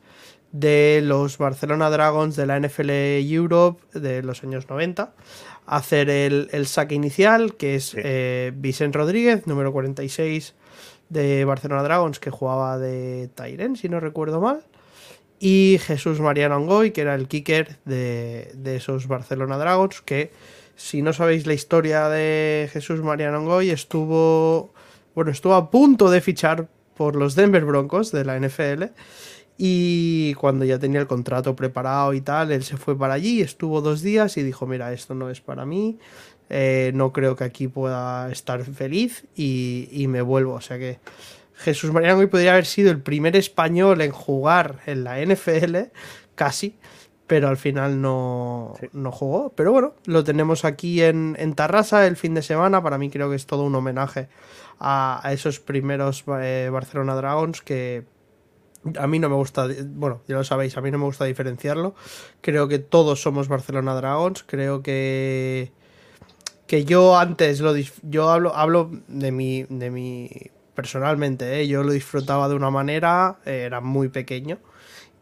[0.53, 5.13] de los Barcelona Dragons de la NFL Europe de los años 90 a
[5.65, 7.97] hacer el, el saque inicial, que es sí.
[8.03, 10.55] eh, Vicente Rodríguez, número 46
[11.09, 14.63] de Barcelona Dragons que jugaba de Tyren, si no recuerdo mal.
[15.39, 20.31] Y Jesús Mariano Angoy, que era el kicker de, de, esos Barcelona Dragons, que
[20.75, 24.73] si no sabéis la historia de Jesús Mariano Angoy, estuvo,
[25.15, 28.83] bueno, estuvo a punto de fichar por los Denver Broncos de la NFL.
[29.57, 33.81] Y cuando ya tenía el contrato preparado y tal, él se fue para allí, estuvo
[33.81, 35.99] dos días y dijo, mira, esto no es para mí,
[36.49, 40.53] eh, no creo que aquí pueda estar feliz y, y me vuelvo.
[40.53, 40.99] O sea que
[41.55, 45.77] Jesús Mariano hoy podría haber sido el primer español en jugar en la NFL,
[46.35, 46.75] casi,
[47.27, 48.87] pero al final no, sí.
[48.91, 49.53] no jugó.
[49.55, 52.81] Pero bueno, lo tenemos aquí en, en, Tarrasa el fin de semana.
[52.83, 54.27] Para mí creo que es todo un homenaje
[54.79, 58.03] a, a esos primeros eh, Barcelona Dragons que
[58.99, 61.95] a mí no me gusta, bueno, ya lo sabéis, a mí no me gusta diferenciarlo.
[62.41, 64.43] Creo que todos somos Barcelona Dragons.
[64.43, 65.71] Creo que
[66.67, 70.29] que yo antes lo yo hablo hablo de mi de mi
[70.73, 71.67] personalmente ¿eh?
[71.67, 74.59] yo lo disfrutaba de una manera eh, era muy pequeño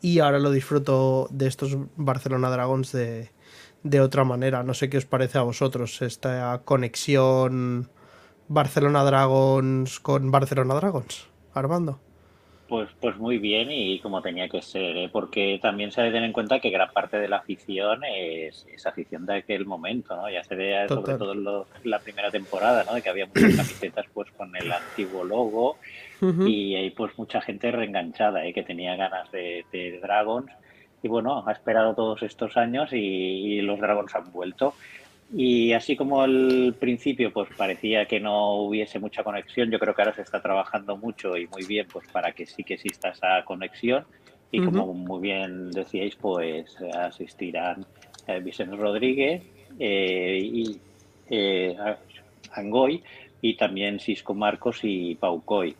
[0.01, 3.31] y ahora lo disfruto de estos Barcelona Dragons de,
[3.83, 7.89] de otra manera no sé qué os parece a vosotros esta conexión
[8.47, 11.99] Barcelona Dragons con Barcelona Dragons Armando
[12.71, 15.09] pues, pues muy bien y como tenía que ser, ¿eh?
[15.11, 18.85] porque también se debe tener en cuenta que gran parte de la afición es, es
[18.85, 20.29] afición de aquel momento, ¿no?
[20.29, 22.93] Ya se ve sobre todo lo, la primera temporada, ¿no?
[22.93, 25.71] De que había muchas camisetas pues con el antiguo logo
[26.21, 26.49] uh -huh.
[26.49, 28.53] y hay pues mucha gente reenganchada, ¿eh?
[28.53, 30.49] Que tenía ganas de, de Dragons
[31.03, 34.75] y bueno, ha esperado todos estos años y, y los Dragons han vuelto.
[35.33, 40.01] Y así como al principio pues parecía que no hubiese mucha conexión, yo creo que
[40.01, 43.43] ahora se está trabajando mucho y muy bien pues para que sí que exista esa
[43.45, 44.05] conexión.
[44.51, 44.65] Y uh -huh.
[44.65, 47.85] como muy bien decíais, pues asistirán
[48.27, 49.41] eh, Vicente Rodríguez
[49.79, 50.77] eh, y
[51.29, 51.77] eh,
[52.51, 53.01] Angoy
[53.41, 55.75] y también Cisco Marcos y Pau Coy.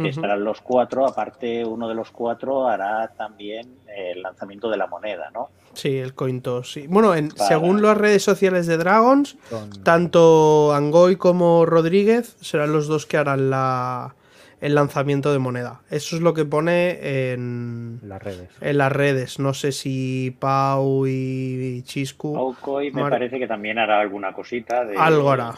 [0.00, 0.10] Uh -huh.
[0.10, 5.30] Estarán los cuatro, aparte uno de los cuatro hará también el lanzamiento de la moneda,
[5.32, 5.50] ¿no?
[5.74, 6.86] Sí, el coin toss, sí.
[6.88, 7.46] Bueno, en, Para...
[7.46, 9.70] según las redes sociales de Dragons, Son...
[9.84, 14.16] tanto Angoy como Rodríguez serán los dos que harán la,
[14.60, 15.80] el lanzamiento de moneda.
[15.90, 18.50] Eso es lo que pone en las redes.
[18.60, 19.38] En las redes.
[19.38, 22.34] No sé si Pau y Chiscu.
[22.34, 23.12] Pau Coy me Mar...
[23.12, 24.84] parece que también hará alguna cosita.
[24.84, 24.96] De...
[24.96, 25.54] Algo hará.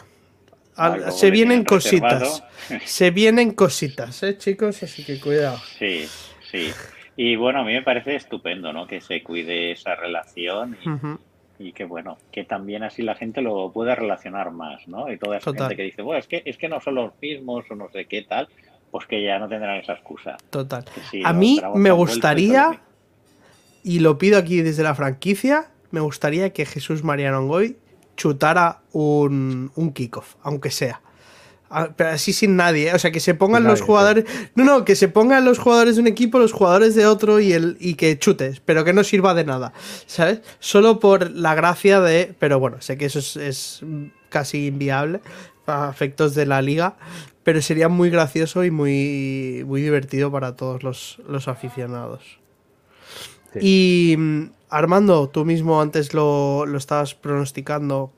[0.75, 2.43] Al, se vienen cositas.
[2.85, 4.81] Se vienen cositas, ¿eh, chicos?
[4.83, 5.59] Así que cuidado.
[5.77, 6.07] Sí,
[6.49, 6.71] sí.
[7.15, 8.87] Y bueno, a mí me parece estupendo, ¿no?
[8.87, 11.19] Que se cuide esa relación y, uh -huh.
[11.59, 15.11] y, que bueno, que también así la gente lo pueda relacionar más, ¿no?
[15.11, 15.67] Y toda esa Total.
[15.67, 18.05] gente que dice, bueno, es que, es que no son los mismos o no sé
[18.05, 18.47] qué tal,
[18.89, 20.37] pues que ya no tendrán esa excusa.
[20.49, 20.85] Total.
[21.23, 22.81] A mí me gustaría,
[23.83, 27.77] y lo pido aquí desde la franquicia, me gustaría que Jesús Mariano Angoy
[28.15, 31.01] chutara un, un kickoff, aunque sea.
[31.95, 32.93] Pero así sin nadie, ¿eh?
[32.93, 34.25] o sea, que se pongan los jugadores.
[34.53, 37.51] No, no, que se pongan los jugadores de un equipo, los jugadores de otro y,
[37.51, 39.73] el, y que chutes, pero que no sirva de nada,
[40.05, 40.41] ¿sabes?
[40.59, 42.35] Solo por la gracia de.
[42.37, 43.81] Pero bueno, sé que eso es, es
[44.29, 45.21] casi inviable
[45.65, 46.95] a efectos de la liga,
[47.43, 52.39] pero sería muy gracioso y muy, muy divertido para todos los, los aficionados.
[53.53, 53.59] Sí.
[53.61, 54.17] Y
[54.73, 58.11] Armando, tú mismo antes lo, lo estabas pronosticando.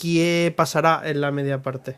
[0.00, 1.96] ¿Qué pasará en la media parte?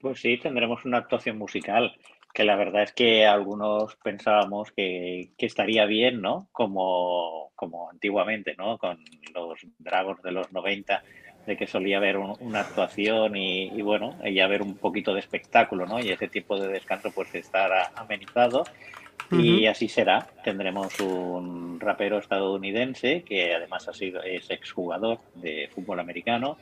[0.00, 1.96] Pues sí, tendremos una actuación musical,
[2.32, 6.48] que la verdad es que algunos pensábamos que, que estaría bien, ¿no?
[6.52, 8.78] Como, como antiguamente, ¿no?
[8.78, 8.98] Con
[9.34, 11.02] los Dragons de los 90,
[11.46, 15.86] de que solía haber un, una actuación y, bueno, y haber un poquito de espectáculo,
[15.86, 15.98] ¿no?
[15.98, 18.64] Y ese tipo de descanso pues estará amenizado.
[19.30, 19.60] Uh -huh.
[19.60, 20.26] Y así será.
[20.44, 26.58] Tendremos un rapero estadounidense que además ha sido, es exjugador de fútbol americano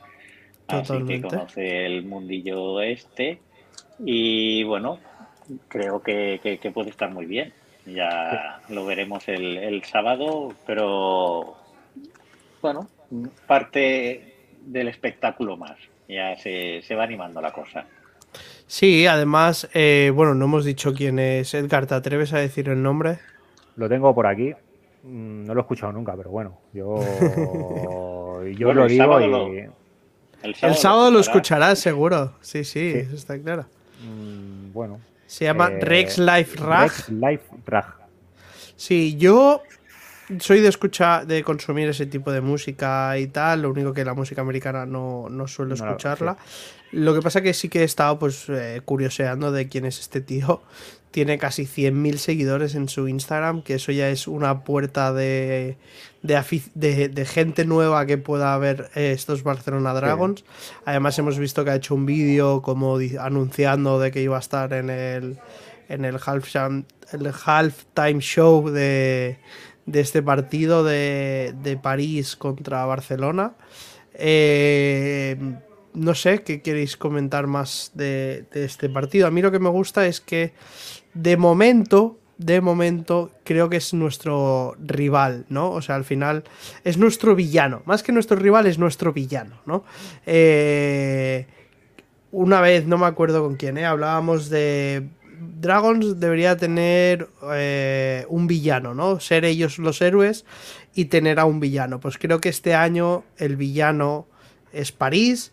[0.67, 1.13] Totalmente.
[1.13, 3.39] Así que conoce el mundillo este.
[3.99, 4.99] Y bueno,
[5.67, 7.53] creo que, que, que puede estar muy bien.
[7.85, 11.57] Ya lo veremos el, el, sábado, pero
[12.61, 12.87] bueno,
[13.47, 15.77] parte del espectáculo más.
[16.07, 17.85] Ya se, se va animando la cosa.
[18.71, 21.87] Sí, además, eh, bueno, no hemos dicho quién es Edgar.
[21.87, 23.19] ¿Te atreves a decir el nombre?
[23.75, 24.53] Lo tengo por aquí.
[25.03, 26.95] Mm, no lo he escuchado nunca, pero bueno, yo,
[28.57, 29.27] yo bueno, lo digo y.
[29.27, 32.35] Lo el sábado, el sábado lo escucharás seguro.
[32.39, 33.65] Sí, sí, sí, eso está claro.
[34.05, 35.01] Mm, bueno.
[35.27, 36.83] Se llama Eh, Rex Life Rag.
[36.83, 37.95] Rex Life Rag.
[38.77, 39.63] Sí, yo
[40.39, 43.63] soy de escuchar, de consumir ese tipo de música y tal.
[43.63, 46.37] Lo único que la música americana no, no suelo No escucharla.
[46.91, 50.21] Lo que pasa que sí que he estado pues eh, curioseando de quién es este
[50.21, 50.61] tío.
[51.11, 55.75] Tiene casi 100.000 seguidores en su Instagram, que eso ya es una puerta de,
[56.21, 60.45] de, afic- de- de gente nueva que pueda ver eh, estos Barcelona Dragons.
[60.85, 64.71] Además hemos visto que ha hecho un vídeo como anunciando de que iba a estar
[64.71, 65.37] en el,
[65.89, 69.37] en el halftime, show de,
[69.85, 73.51] de este partido de, de París contra Barcelona.
[74.13, 75.35] Eh,
[75.93, 79.27] no sé qué queréis comentar más de, este partido.
[79.27, 80.53] A mí lo que me gusta es que
[81.13, 85.71] de momento, de momento, creo que es nuestro rival, ¿no?
[85.71, 86.43] O sea, al final
[86.83, 87.81] es nuestro villano.
[87.85, 89.83] Más que nuestro rival, es nuestro villano, ¿no?
[90.25, 91.45] Eh,
[92.31, 93.85] una vez, no me acuerdo con quién, ¿eh?
[93.85, 95.09] hablábamos de
[95.41, 99.19] Dragons debería tener eh, un villano, ¿no?
[99.19, 100.45] Ser ellos los héroes
[100.93, 101.99] y tener a un villano.
[101.99, 104.27] Pues creo que este año el villano
[104.71, 105.51] es París.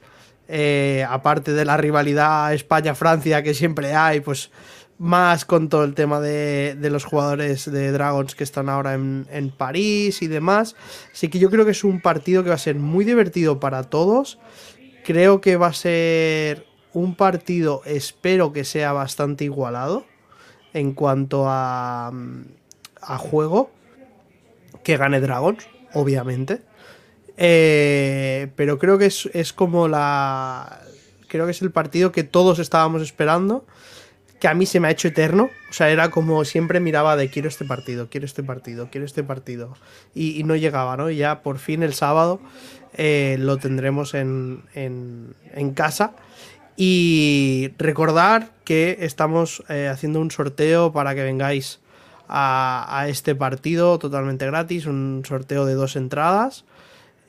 [0.48, 4.50] Eh, aparte de la rivalidad España-Francia que siempre hay, pues
[4.98, 10.22] más con todo el tema de, los jugadores de Dragons que están ahora en, París
[10.22, 10.74] y demás.
[11.12, 13.84] Así que yo creo que es un partido que va a ser muy divertido para
[13.84, 14.38] todos.
[15.04, 20.04] Creo que va a ser un partido, espero que sea bastante igualado
[20.72, 22.10] en cuanto a
[23.18, 23.70] juego.
[24.82, 26.67] Que gane Dragons, obviamente.
[27.40, 30.80] Eh, pero creo que es, es como la.
[31.28, 33.64] Creo que es el partido que todos estábamos esperando.
[34.40, 35.50] Que a mí se me ha hecho eterno.
[35.70, 39.22] O sea, era como siempre miraba de quiero este partido, quiero este partido, quiero este
[39.22, 39.76] partido.
[40.14, 41.10] Y, no llegaba, ¿no?
[41.10, 42.40] Y ya por fin el sábado
[42.94, 46.12] eh, lo tendremos en, en, en casa.
[46.76, 51.80] Y recordar que estamos eh, haciendo un sorteo para que vengáis
[52.28, 56.64] a, a este partido totalmente gratis, un sorteo de dos entradas.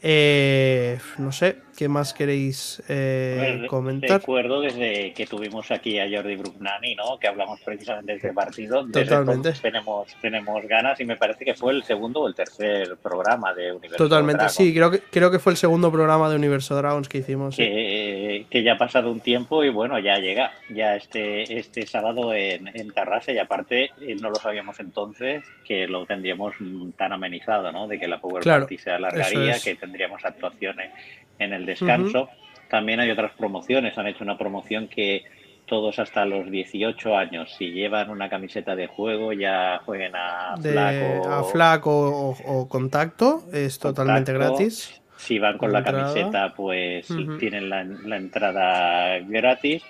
[0.02, 4.20] Eh, no sé, ¿qué más queréis eh, comentar?
[4.20, 7.18] Recuerdo desde que tuvimos aquí a Jordi Brugnani, ¿no?
[7.18, 8.84] Que hablamos precisamente de este partido.
[8.86, 9.54] Desde Totalmente.
[9.62, 13.72] tenemos, tenemos ganas y me parece que fue el segundo o el tercer programa de
[13.72, 17.20] Universo Totalmente, sí, creo que, creo que fue el segundo programa de Universo Dragons que
[17.20, 17.56] hicimos.
[17.56, 17.64] sí.
[17.64, 22.34] que, que ya ha pasado un tiempo y bueno, ya llega, ya este, este sábado
[22.34, 26.56] en, en Tarrasa y aparte eh, no lo sabíamos entonces que lo tendríamos
[26.98, 27.88] tan amenizado, ¿no?
[27.88, 29.64] De que la Power Claro, Party se alargaría, es.
[29.64, 30.92] que tendríamos actuaciones
[31.40, 32.30] en el descanso.
[32.70, 35.24] También hay otras promociones, han hecho una promoción que
[35.66, 40.72] todos hasta los 18 años, si llevan una camiseta de juego, ya jueguen a De,
[40.72, 41.30] flaco.
[41.32, 45.00] a flaco o, o contacto, es totalmente gratis.
[45.18, 47.08] Si van con la camiseta, pues
[47.40, 49.84] tienen la, la entrada gratis.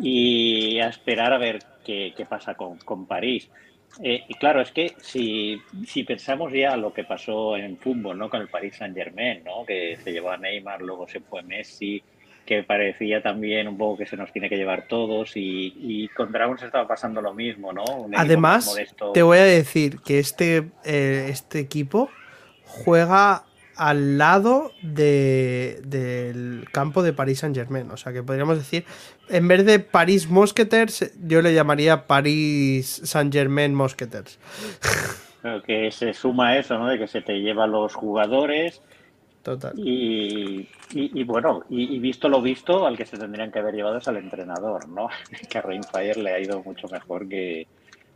[0.00, 3.50] Y a esperar a ver qué, qué pasa con, con París.
[4.02, 8.30] Eh, y claro, es que si, si pensamos ya lo que pasó en fútbol, ¿no?
[8.30, 9.64] Con el Paris Saint Germain, ¿no?
[9.66, 12.02] Que se llevó a Neymar, luego se fue Messi,
[12.46, 15.36] que parecía también un poco que se nos tiene que llevar todos.
[15.36, 17.84] Y, y con Dragons estaba pasando lo mismo, ¿no?
[17.84, 19.12] Un Además, modesto.
[19.12, 22.08] te voy a decir que este, eh, este equipo
[22.64, 23.44] juega
[23.78, 27.90] al lado de- del campo de París Saint Germain.
[27.90, 28.84] O sea que podríamos decir,
[29.28, 34.38] en vez de París Mosqueters, yo le llamaría París Saint Germain Mosqueters.
[35.64, 36.88] Que se suma eso, ¿no?
[36.88, 38.82] De que se te lleva los jugadores.
[39.42, 39.72] Total.
[39.78, 43.74] Y, y- y bueno, y, y visto lo visto, al que se tendrían que haber
[43.74, 45.08] llevado es al entrenador, ¿no?
[45.48, 47.66] Que a Rainfire le ha ido mucho mejor que,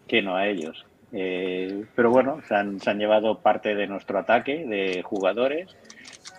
[0.07, 0.85] que no a ellos.
[1.13, 5.77] Eh, pero bueno, se han, se han llevado parte de nuestro ataque de jugadores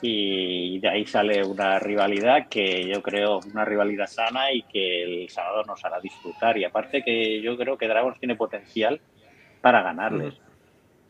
[0.01, 5.30] y de ahí sale una rivalidad que yo creo una rivalidad sana y que el
[5.30, 6.57] sábado nos hará disfrutar.
[6.57, 8.99] Y aparte que yo creo que Dragons tiene potencial
[9.61, 10.34] para ganarles.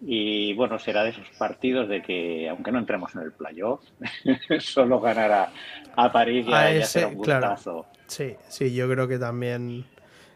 [0.06, 3.82] Y bueno, será de esos partidos de que, aunque no entremos en el playoff,
[4.60, 5.54] solo ganar a,
[5.96, 7.50] a París ya, A ese, será un claro.
[7.50, 7.86] gustazo.
[8.08, 9.86] Sí, sí, yo creo que también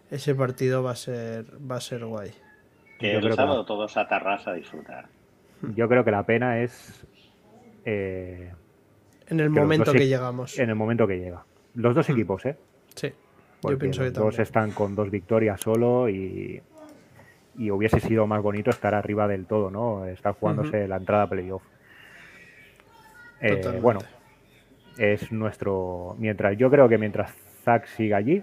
[0.10, 2.32] ese partido va a ser, va a ser guay.
[3.00, 5.06] Que Yo el creo que sábado todos a Tarrasa a disfrutar.
[5.76, 7.06] Yo creo que la pena es
[7.86, 8.52] eh,
[9.28, 10.58] En el momento que e- llegamos.
[10.60, 11.44] en el momento que llega.
[11.76, 12.58] Los dos equipos, ¿eh?
[12.96, 13.12] Sí,
[13.64, 16.62] yo pienso que los dos están con dos victorias solo y,
[17.58, 20.06] y hubiese sido más bonito estar arriba del todo, ¿no?
[20.06, 21.64] Estar jugándose la entrada a playoff.
[23.42, 24.00] Eh, bueno,
[24.98, 26.16] es nuestro.
[26.18, 27.32] Mientras yo creo que mientras
[27.64, 28.42] Zack siga allí,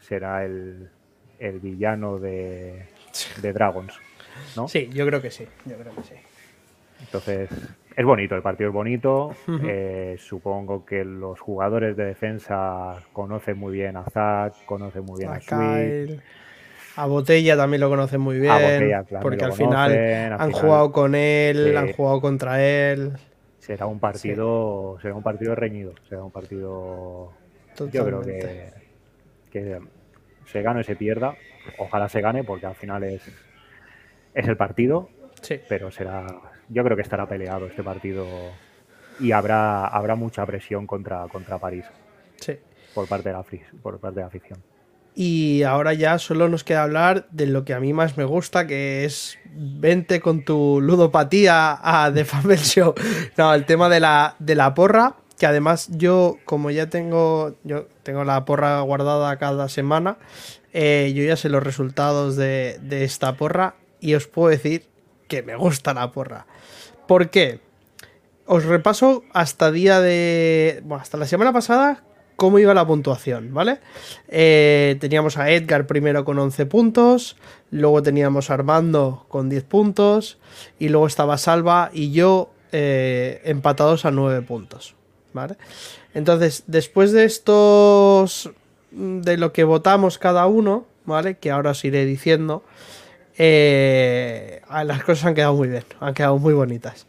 [0.00, 0.90] será el,
[1.38, 2.84] el villano de,
[3.40, 3.94] de Dragons,
[4.56, 4.68] ¿no?
[4.68, 6.14] Sí, yo creo que sí, yo creo que sí.
[7.00, 7.50] Entonces,
[7.96, 9.34] es bonito, el partido es bonito.
[9.64, 15.30] Eh, supongo que los jugadores de defensa conocen muy bien a Zack, conocen muy bien
[15.30, 16.20] a, A Sweet.
[16.96, 18.52] A Botella también lo conocen muy bien.
[19.20, 19.92] porque al final
[20.38, 23.12] han jugado con él, han jugado contra él.
[23.58, 27.32] Será un partido, será un partido reñido, será un partido.
[27.92, 28.70] Yo creo que,
[29.50, 29.78] que
[30.46, 31.34] se gane o se pierda.
[31.78, 33.22] Ojalá se gane, porque al final es,
[34.34, 35.08] es el partido.
[35.42, 35.60] Sí.
[35.68, 36.26] Pero será.
[36.68, 38.26] Yo creo que estará peleado este partido
[39.20, 41.84] y habrá, habrá mucha presión contra, contra París.
[42.40, 42.58] Sí.
[42.94, 43.44] Por parte de la,
[43.82, 44.62] por parte de la afición.
[45.18, 48.66] Y ahora ya solo nos queda hablar de lo que a mí más me gusta,
[48.66, 52.94] que es vente con tu ludopatía a The Family Show.
[53.38, 57.86] No, el tema de la, de la porra, que además yo, como ya tengo, yo
[58.02, 60.18] tengo la porra guardada cada semana,
[60.78, 64.84] eh, yo ya sé los resultados de, esta porra y os puedo decir
[65.26, 66.44] que me gusta la porra.
[67.08, 67.60] ¿Por qué?
[68.44, 70.82] Os repaso hasta día de.
[70.84, 72.04] Bueno, hasta la semana pasada
[72.36, 73.80] cómo iba la puntuación, ¿vale?
[74.28, 77.38] Eh, teníamos a Edgar primero con 11 puntos,
[77.70, 80.38] luego teníamos a Armando con 10 puntos,
[80.78, 84.94] y luego estaba Salva y yo eh, empatados a 9 puntos,
[85.32, 85.56] ¿vale?
[86.12, 88.50] Entonces, después de estos,
[88.96, 91.36] de lo que votamos cada uno, ¿vale?
[91.36, 92.64] Que ahora os iré diciendo,
[93.36, 97.06] eh, las cosas han quedado muy bien, han quedado muy bonitas.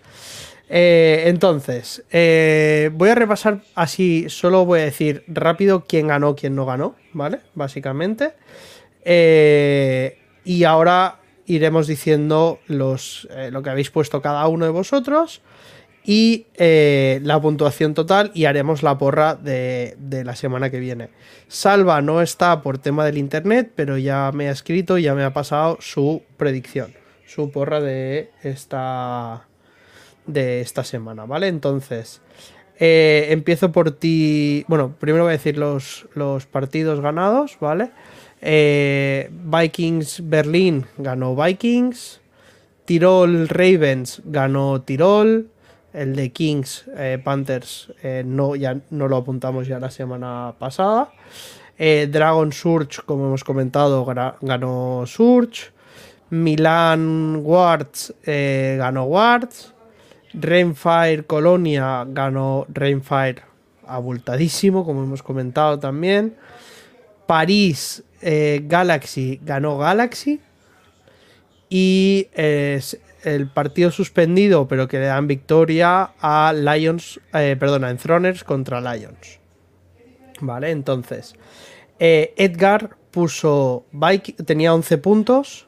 [0.69, 6.55] Eh, entonces, eh, voy a repasar así, solo voy a decir rápido quién ganó, quién
[6.55, 7.39] no ganó, ¿vale?
[7.55, 8.33] Básicamente.
[10.43, 15.41] Y ahora iremos diciendo los, lo que habéis puesto cada uno de vosotros
[16.07, 21.09] y la puntuación total y haremos la porra de, de, la semana que viene.
[21.49, 25.33] Salva no está por tema del internet, pero ya me ha escrito, ya me ha
[25.33, 26.93] pasado su predicción,
[27.25, 29.47] su porra de esta
[30.27, 31.47] de esta semana, ¿vale?
[31.47, 32.21] Entonces,
[32.79, 34.65] eh, empiezo por ti.
[34.67, 37.91] Bueno, primero voy a decir los, los partidos ganados, ¿vale?
[38.41, 42.21] Eh, Vikings Berlín ganó Vikings.
[42.85, 45.49] Tirol Ravens ganó Tirol.
[45.97, 47.91] El de Kings eh, Panthers
[48.25, 51.11] no, ya no lo apuntamos ya la semana pasada.
[51.77, 55.71] Dragon Surge, como hemos comentado, ganó Surge.
[56.29, 59.73] Milan Wards ganó Wards.
[60.33, 63.43] Rainfire Colonia ganó Rainfire
[63.87, 66.35] abultadísimo, como hemos comentado también.
[67.25, 70.41] París eh, Galaxy ganó Galaxy.
[71.69, 72.27] Y
[73.35, 78.79] el partido suspendido, pero que le dan victoria a Lions, eh, perdona, en Throners contra
[78.79, 79.39] Lions.
[80.39, 81.35] Vale, entonces.
[81.99, 83.85] Eh, Edgar puso.
[84.45, 85.67] tenía 11 puntos.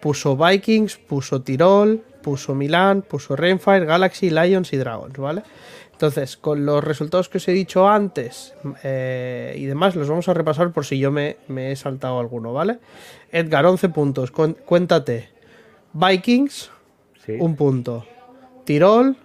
[0.00, 5.42] Puso Vikings, puso Tirol, puso Milan, puso Rainfire, Galaxy, Lions y Dragons, ¿vale?
[5.92, 10.34] Entonces, con los resultados que os he dicho antes eh, y demás, los vamos a
[10.34, 12.78] repasar por si yo me, he saltado alguno, ¿vale?
[13.32, 15.30] Edgar, 11 puntos, cuéntate.
[15.92, 16.70] Vikings,
[17.40, 18.06] un punto.
[18.64, 19.16] Tirol,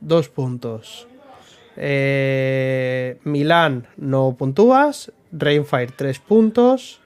[0.00, 1.06] dos puntos.
[1.76, 5.12] Eh, Milán, no puntúas.
[5.30, 7.00] Rainfire, tres puntos.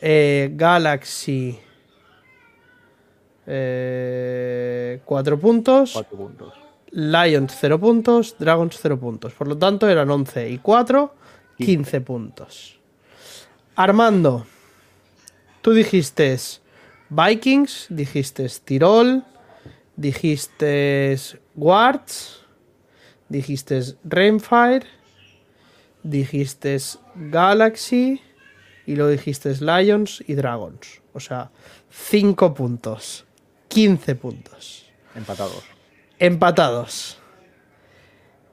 [0.00, 1.58] Eh, Galaxy,
[3.44, 5.00] 4 eh,
[5.40, 5.92] puntos.
[5.92, 6.54] 4 puntos.
[6.92, 8.36] Lions 0 puntos.
[8.38, 9.32] Dragons 0 puntos.
[9.34, 11.14] Por lo tanto, eran 11 y 4,
[11.58, 12.78] 15 puntos.
[13.76, 14.46] Armando,
[15.62, 16.36] tú dijiste
[17.08, 19.24] Vikings, dijiste Tirol,
[20.00, 21.18] dijiste
[21.54, 22.40] Guards,
[23.28, 24.86] dijiste Rainfire,
[26.02, 26.78] dijiste
[27.14, 28.22] Galaxy
[28.86, 31.02] y luego dijiste Lions y Dragons.
[31.12, 31.50] O sea,
[31.90, 33.26] 5 puntos.
[33.68, 34.90] 15 puntos.
[35.14, 35.64] Empatados.
[36.18, 37.18] Empatados.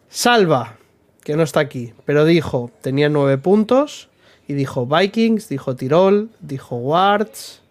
[0.09, 0.77] Salva,
[1.23, 4.09] que no está aquí, pero dijo, tenía 9 puntos.
[4.49, 7.61] Y dijo Vikings, dijo Tirol, dijo Wards,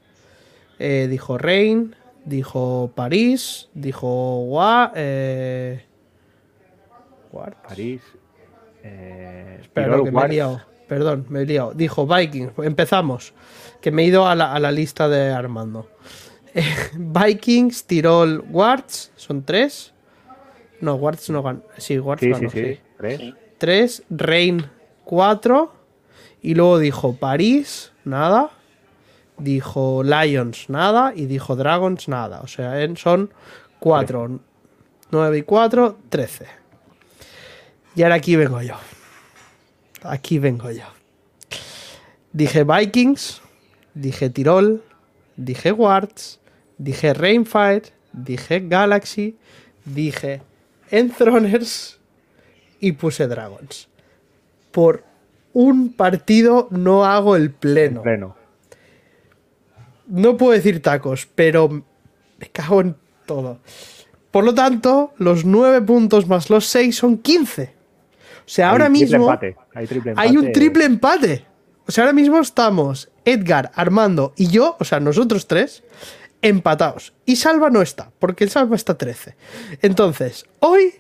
[0.79, 1.95] eh, dijo Reign,
[2.27, 5.87] dijo París, dijo Wa, eh,
[7.66, 8.03] París.
[8.83, 10.61] Eh, Espera, que me he liado.
[10.89, 11.72] Perdón, me he liado.
[11.74, 12.53] Dijo Vikings.
[12.59, 13.33] Empezamos.
[13.81, 15.89] Que me he ido a la, a la lista de Armando.
[16.95, 19.93] Vikings, Tirol, Wards, son tres.
[20.81, 21.62] No, Wards no ganó.
[21.77, 22.51] Sí, Wards sí, ganó.
[22.51, 23.35] Sí, sí, Tres.
[23.59, 24.70] Tres, Reign,
[25.05, 25.72] cuatro.
[26.43, 28.51] Y luego dijo París, nada.
[29.39, 31.12] Dijo Lions, nada.
[31.14, 32.41] Y dijo Dragons, nada.
[32.41, 33.32] O sea, son
[33.78, 34.41] cuatro.
[35.11, 36.47] Nueve y cuatro, trece.
[37.95, 38.74] Y ahora aquí vengo yo.
[40.03, 40.84] Aquí vengo yo.
[42.32, 43.41] Dije Vikings,
[43.95, 44.82] dije Tirol,
[45.37, 46.39] dije Wards,
[46.76, 49.39] dije Rainfire, dije Galaxy,
[49.84, 50.43] dije
[50.91, 51.99] Enthroners
[52.80, 53.89] y puse Dragons.
[54.70, 55.05] Por
[55.55, 58.03] un partido no hago el pleno.
[58.03, 58.37] pleno.
[60.07, 62.96] No puedo decir tacos, pero me cago en
[63.26, 63.61] todo.
[64.30, 67.62] Por lo tanto, los 9 puntos más los 6 son 15.
[67.64, 71.44] O sea, ahora Hay mismo empate, Hay, triple hay un triple empate.
[71.86, 75.82] O sea, ahora mismo estamos Edgar, Armando y yo, o sea, nosotros tres,
[76.42, 77.12] empatados.
[77.24, 79.36] Y Salva no está, porque el Salva está 13.
[79.82, 80.94] Entonces, hoy,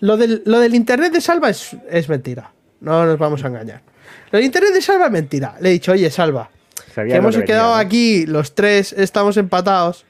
[0.00, 2.52] lo del, lo del internet de Salva es, es mentira.
[2.80, 3.82] No nos vamos a engañar.
[4.30, 5.56] Lo del internet de Salva es mentira.
[5.60, 6.50] Le he dicho, oye, Salva,
[6.94, 10.04] Sabía que hemos quedado aquí los tres, estamos empatados,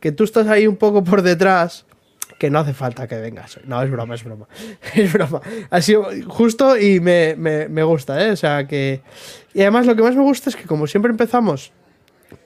[0.00, 1.86] que tú estás ahí un poco por detrás,
[2.38, 3.58] que no hace falta que vengas.
[3.64, 4.46] No, es broma, es broma.
[4.94, 5.40] Es broma.
[5.70, 8.30] Ha sido justo y me, me- me gusta, ¿eh?
[8.32, 9.00] O sea que...
[9.54, 11.72] Y además lo que más me gusta es que como siempre empezamos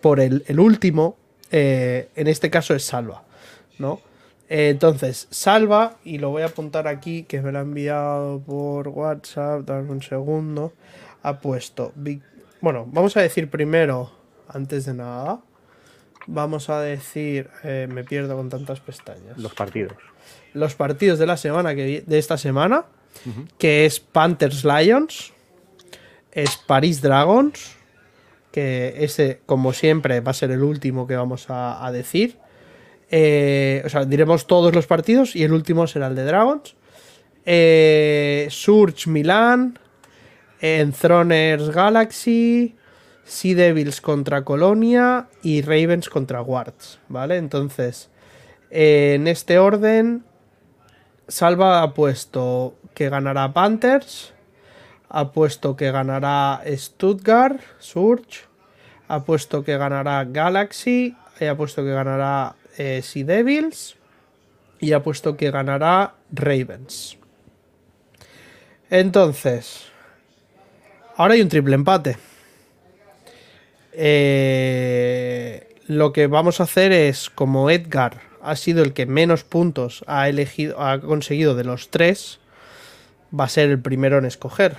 [0.02, 1.16] por el, el último,
[1.50, 3.22] eh, en este caso es Salva,
[3.78, 4.00] ¿no?
[4.50, 8.88] Eh, entonces, Salva, y lo voy a apuntar aquí, que me lo ha enviado por
[8.88, 10.72] WhatsApp, dame un segundo,
[11.22, 11.92] ha puesto...
[12.60, 14.10] Bueno, vamos a decir primero,
[14.48, 15.40] antes de nada,
[16.26, 19.92] vamos a decir, eh, me pierdo con tantas pestañas, Los partidos.
[20.54, 22.84] los partidos de la semana que de esta semana,
[23.58, 25.32] que es Panthers Lions,
[26.32, 27.74] es Paris Dragons,
[28.52, 32.38] que ese, como siempre, va a ser el último que vamos a, a decir.
[33.10, 36.74] Eh, o sea, diremos todos los partidos y el último será el de Dragons.
[37.46, 39.08] Eh, Surge
[40.60, 42.76] Milan, Enthroners Galaxy,
[43.24, 47.36] Sea Devils contra Colonia y Ravens contra Wards, ¿vale?
[47.36, 48.10] Entonces,
[48.70, 50.24] eh, en este orden,
[51.26, 54.32] Salva ha puesto que ganará Panthers,
[55.08, 58.40] ha puesto que ganará Stuttgart, Surge,
[59.08, 63.96] ha puesto que ganará Galaxy, ha puesto que ganará eh, Sea Devils
[64.80, 67.18] y ha puesto que ganará Ravens.
[68.90, 69.87] Entonces,
[71.18, 72.16] ahora hay un triple empate.
[73.92, 80.04] Eh, lo que vamos a hacer es, como Edgar ha sido el que menos puntos
[80.06, 82.38] ha elegido, ha conseguido de los tres,
[83.38, 84.76] va a ser el primero en escoger.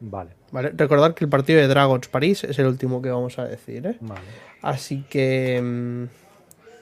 [0.00, 0.30] Vale.
[0.52, 0.72] ¿vale?
[0.74, 3.86] Recordad que el partido de Dragons París es el último que vamos a decir.
[3.86, 3.96] ¿eh?
[4.00, 4.20] Vale.
[4.60, 6.04] Así que mm,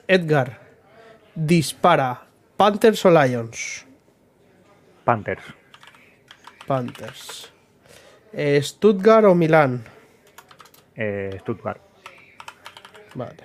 [0.07, 0.59] Edgar
[1.33, 2.27] dispara
[2.57, 3.85] Panthers o Lions.
[5.05, 5.43] Panthers.
[6.67, 7.54] Panthers.
[8.37, 9.83] Eh, Stuttgart o Milán.
[10.95, 11.79] Eh, Stuttgart.
[13.15, 13.43] Vale.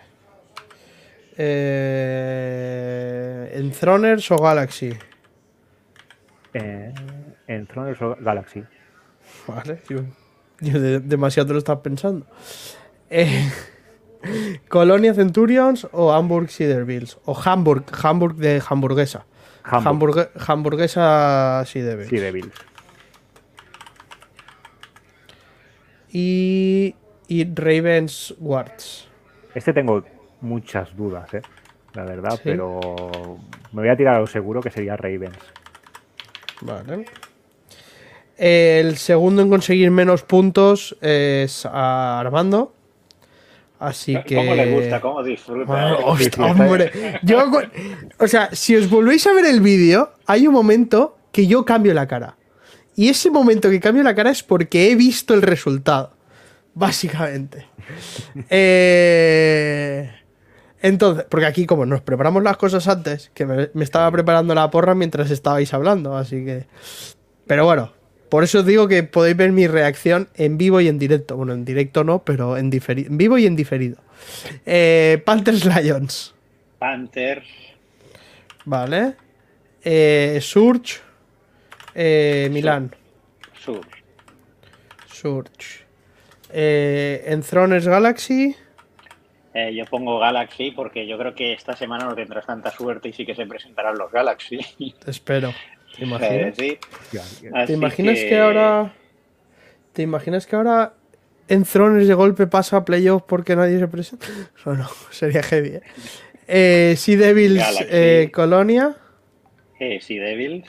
[2.23, 4.93] Eh, Enthroners o Galaxy.
[6.53, 6.93] Eh,
[7.47, 8.65] en Throners o Galaxy.
[9.47, 9.81] Vale.
[9.89, 9.99] Yo,
[10.61, 12.27] yo de- demasiado lo estás pensando.
[13.09, 13.49] Eh,
[14.69, 16.51] Colonia Centurions o Hamburg
[16.85, 19.25] Bills O Hamburg, Hamburg de hamburguesa.
[19.63, 19.87] Hamburg.
[19.87, 21.65] Hamburgue- hamburguesa
[21.97, 22.55] Bills Sí, de Bills.
[26.13, 26.95] Y,
[27.29, 29.09] y Ravens Wards.
[29.55, 30.05] Este tengo
[30.41, 31.43] muchas dudas, ¿eh?
[31.95, 32.41] La verdad, Sí.
[32.45, 32.81] pero
[33.73, 35.37] me voy a tirar a lo seguro que sería Ravens.
[36.63, 37.05] Vale.
[38.37, 42.73] El segundo en conseguir menos puntos es a Armando.
[43.79, 44.37] Así que.
[44.37, 45.01] ¿Cómo le gusta?
[45.01, 45.73] ¿Cómo disfruta?
[45.91, 47.19] Ah, hostia, hombre.
[47.23, 47.51] Yo
[48.19, 51.93] o sea, si os volvéis a ver el vídeo, hay un momento que yo cambio
[51.95, 52.37] la cara.
[53.01, 56.13] Y ese momento que cambio la cara es porque he visto el resultado.
[56.75, 57.67] Básicamente.
[58.51, 60.11] Eh,
[60.83, 64.71] entonces, porque aquí, como nos preparamos las cosas antes, que me, me estaba preparando la
[64.71, 66.67] porra mientras estabais hablando, así que.
[67.47, 67.93] Pero bueno,
[68.29, 71.37] por eso os digo que podéis ver mi reacción en vivo y en directo.
[71.37, 73.97] Bueno, en directo no, pero en, diferi- en vivo y en diferido.
[74.67, 76.35] Eh, Panthers Lions.
[76.79, 77.47] Panthers,
[78.65, 79.15] Vale.
[79.83, 81.01] Eh, Surge.
[81.95, 82.95] Eh, Milán.
[83.59, 83.81] Sur.
[85.07, 85.85] Surge.
[86.53, 88.57] Eh, Enthroners Galaxy.
[89.53, 93.13] Eh, yo pongo Galaxy porque yo creo que esta semana no tendrás tanta suerte y
[93.13, 94.59] sí que se presentarán los Galaxy.
[95.05, 95.53] Te espero.
[95.97, 96.55] ¿Te Eh, imaginas?
[96.57, 96.79] sí.
[97.67, 98.39] ¿Te imaginas que...
[98.39, 98.93] ahora.
[99.93, 100.95] ¿Te imaginas que ahora
[101.49, 104.27] Enthroners de golpe pasa a playoff porque nadie se presenta?
[104.59, 105.71] Eso no, sería heavy.
[105.71, 105.83] ¿eh?
[106.47, 108.97] Eh, sea Devils eh, Colonia.
[109.81, 110.65] Eh, sí, Devils.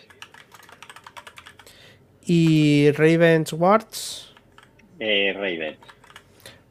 [2.33, 4.33] Y Ravens Wards.
[4.99, 5.77] Eh, Ravens.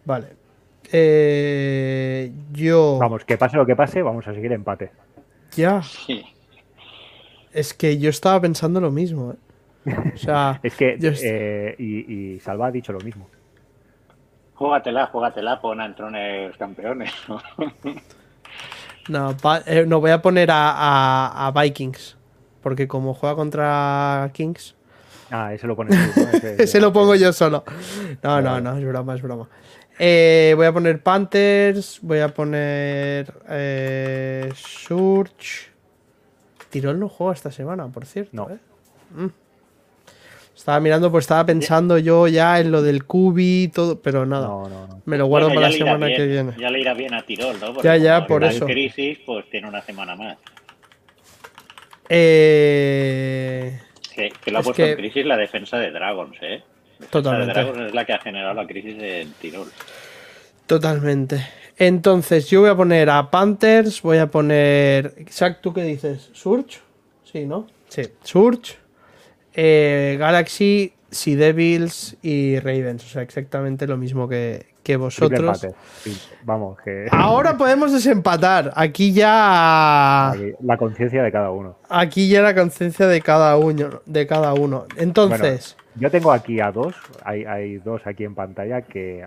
[0.07, 0.29] Vale.
[0.91, 2.97] Eh, yo.
[2.99, 4.91] Vamos, que pase lo que pase, vamos a seguir empate.
[5.55, 5.83] Ya.
[5.83, 6.25] Sí.
[7.53, 9.35] Es que yo estaba pensando lo mismo.
[9.85, 9.95] ¿eh?
[10.15, 10.59] O sea.
[10.63, 13.29] Es que, yo eh, y, y Salva ha dicho lo mismo.
[14.55, 17.13] Júgatela, júgatela, pon a Entrones campeones.
[17.29, 17.43] ¿no?
[19.09, 22.17] No, pa- eh, no, voy a poner a, a- a Vikings.
[22.63, 24.77] Porque como juega contra Kings,
[25.31, 26.29] Ah, ese lo pones tú, ¿no?
[26.31, 27.65] Ese- ese lo pongo yo solo.
[28.23, 29.49] No, no, no, es broma, es broma.
[29.99, 35.71] Eh, voy a poner Panthers, voy a poner eh, Surge.
[36.71, 38.31] Tirol no juega esta semana, por cierto.
[38.33, 38.49] No.
[38.49, 38.59] ¿eh?
[39.15, 39.27] Mm.
[40.57, 44.47] Estaba mirando, pues estaba pensando yo ya en lo del Cubi y todo, pero nada.
[44.47, 45.03] No, no, no.
[45.05, 46.53] Me lo guardo Bueno, para la semana bien, que viene.
[46.59, 47.83] Ya le irá bien a Tirol, ¿no?
[47.83, 48.67] Ya, ya, como por eso.
[48.67, 50.37] crisis, pues tiene una semana más.
[52.09, 53.81] Eh,
[54.15, 56.63] Que, que lo ha Es puesto que- en crisis la defensa de Dragons, ¿eh?
[56.99, 57.47] La defensa Totalmente.
[57.55, 59.69] de Dragons es la que ha generado la crisis en Tirol.
[60.67, 61.47] Totalmente.
[61.79, 65.15] Entonces, yo voy a poner a Panthers, voy a poner.
[65.27, 66.31] Isaac, ¿tú qué dices?
[66.33, 66.79] ¿Surge?
[67.25, 67.67] Sí, ¿no?
[67.89, 68.03] Sí.
[68.23, 68.75] Surge,
[69.55, 73.05] eh, Galaxy, Sea Devils y Ravens.
[73.05, 75.67] O sea, exactamente lo mismo que, que vosotros.
[76.45, 78.73] Vamos, que Ahora podemos desempatar.
[78.75, 80.31] Aquí ya.
[80.31, 81.77] aquí, la conciencia de cada uno.
[81.89, 84.01] Aquí ya la conciencia de cada uno.
[84.07, 84.87] De cada uno.
[84.97, 85.77] Entonces.
[85.77, 86.95] Bueno, yo tengo aquí a dos,
[87.25, 89.27] hay, hay dos aquí en pantalla que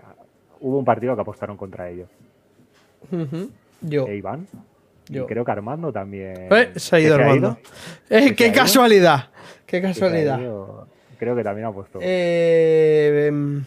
[0.62, 2.10] hubo un partido que apostaron contra ellos.
[3.82, 4.08] yo.
[4.08, 4.48] E Iván.
[5.10, 5.24] Yo.
[5.24, 6.48] Y creo que Armando también.
[6.50, 7.58] Eh, se ha ido ¿Que Armando.
[8.08, 9.30] ¿Que Eh, ¡Qué casualidad!
[9.66, 10.40] ¡Qué casualidad!
[11.24, 11.99] Creo que también ha puesto.
[12.01, 13.63] Eh, em,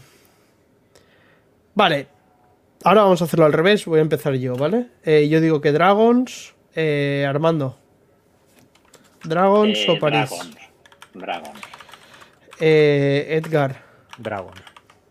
[1.74, 2.06] vale.
[2.84, 3.86] Ahora vamos a hacerlo al revés.
[3.86, 4.88] Voy a empezar yo, ¿vale?
[5.04, 6.54] Eh, yo digo que Dragons.
[6.74, 7.78] eh, Armando.
[9.24, 10.28] Dragons Eh, o París.
[10.28, 10.56] Dragons.
[11.14, 11.60] Dragons.
[12.60, 13.82] Eh, Edgar.
[14.18, 14.52] Dragon.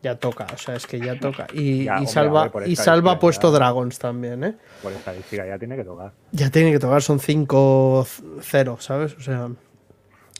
[0.03, 1.47] Ya toca, o sea, es que ya toca.
[1.51, 3.55] Y, Ya, y hombre, Salva, hombre, y Salva ha puesto ya.
[3.57, 4.55] Dragons también, ¿eh?
[4.83, 6.11] Por estadística ya tiene que tocar.
[6.31, 9.15] Ya tiene que tocar, son 5-0, ¿sabes?
[9.15, 9.49] O sea,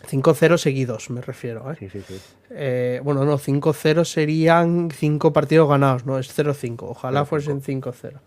[0.05, 1.75] 5-0 seguidos, me refiero, ¿eh?
[1.79, 2.15] Sí, sí, sí.
[2.51, 6.77] Eh, bueno, no, 5-0 serían 5 partidos ganados, no, es 0-5.
[6.81, 7.25] Ojalá 0-5.
[7.25, 8.19] fuesen 5-0.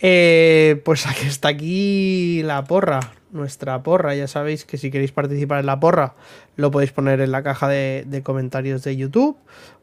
[0.00, 3.00] Eh, pues aquí está aquí la porra,
[3.32, 4.14] nuestra porra.
[4.14, 6.14] Ya sabéis que si queréis participar en la porra,
[6.56, 9.36] lo podéis poner en la caja de, de comentarios de YouTube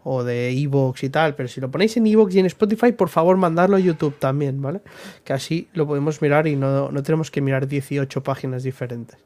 [0.03, 1.35] o de Evox y tal.
[1.35, 4.61] Pero si lo ponéis en Evox y en Spotify, por favor, mandadlo a YouTube también,
[4.61, 4.81] ¿vale?
[5.23, 9.17] Que así lo podemos mirar y no, no tenemos que mirar 18 páginas diferentes.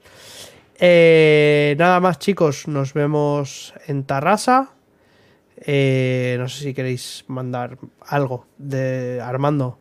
[0.79, 2.67] Eh, nada más, chicos.
[2.67, 4.73] Nos vemos en Tarrasa.
[5.57, 7.77] Eh, no sé si queréis mandar
[8.07, 9.77] algo de Armando.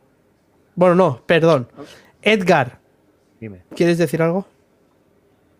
[0.74, 1.68] Bueno, no, perdón.
[2.22, 2.78] Edgar,
[3.40, 3.62] Dime.
[3.76, 4.46] ¿quieres decir algo?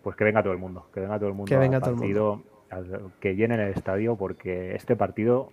[0.03, 0.87] Pues que venga todo el mundo.
[0.93, 1.49] Que venga todo el mundo.
[1.49, 5.51] Que venga todo el al- Que llenen el estadio porque este partido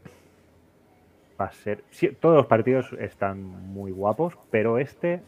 [1.41, 1.85] va a ser.
[1.91, 5.21] sí, todos los partidos están muy guapos, pero este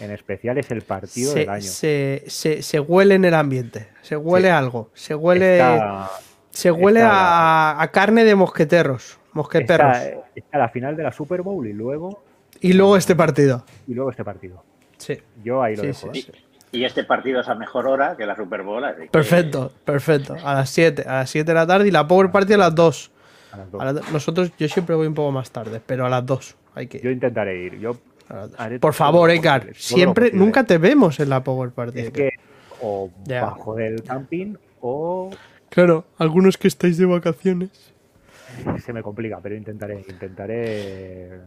[0.00, 1.62] en especial es el partido Se, del año.
[1.62, 3.88] se- se- se huele en el ambiente.
[4.02, 4.52] Se huele Sí.
[4.52, 4.90] algo.
[4.94, 6.10] Se huele, Está-
[6.50, 9.18] se huele está- a, a carne de mosqueteros.
[9.32, 9.96] Mosqueperros.
[9.96, 12.22] está, está la final de la Super Bowl y luego
[12.60, 13.64] Y luego este partido.
[13.86, 14.64] y luego este partido.
[14.98, 15.18] Sí.
[15.44, 16.10] Yo ahí lo Sí, dejo.
[16.14, 16.32] sí, ¿eh?
[16.34, 16.44] sí.
[16.72, 18.84] Y este partido es a mejor hora que la Super Bowl.
[18.84, 20.36] así que- Perfecto, perfecto.
[20.44, 22.74] A las 7, a las 7 de la tarde y la Power Party a las
[22.74, 23.10] 2.
[23.52, 23.80] A las dos.
[23.82, 26.86] A las- nosotros, yo siempre voy un poco más tarde, pero a las 2 hay
[26.86, 27.04] que ir.
[27.04, 27.78] Yo intentaré ir.
[27.80, 27.96] Yo
[28.80, 32.00] Por favor, Edgar, siempre, nunca te vemos en la Power Party.
[32.00, 32.30] es que
[32.82, 35.30] o bajo del camping o
[35.70, 37.70] Claro, algunos que estáis de vacaciones.
[38.84, 41.40] se me complica, pero intentaré, intentaré,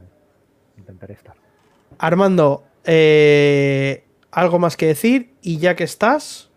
[0.77, 1.35] intentaré estar.
[1.97, 6.49] Armando, eh, algo más que decir y ya que estás,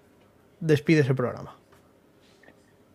[0.60, 1.56] despides el programa.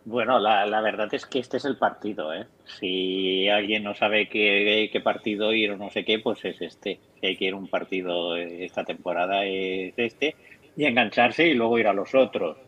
[0.04, 2.46] Bueno, la, la verdad es que este es el partido, ¿eh?
[2.64, 6.98] Si alguien no sabe qué, qué partido ir o no sé qué, pues es este.
[7.20, 10.34] Si hay que ir a un partido esta temporada es este
[10.76, 12.58] y engancharse y luego ir a los otros.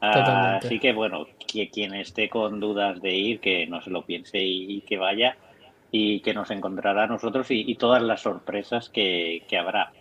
[0.00, 0.66] Totalmente.
[0.66, 4.38] Así que bueno, que quien esté con dudas de ir, que no se lo piense
[4.38, 5.36] y, y que vaya
[5.90, 9.92] y que nos encontrará a nosotros y, y todas las sorpresas que, que habrá.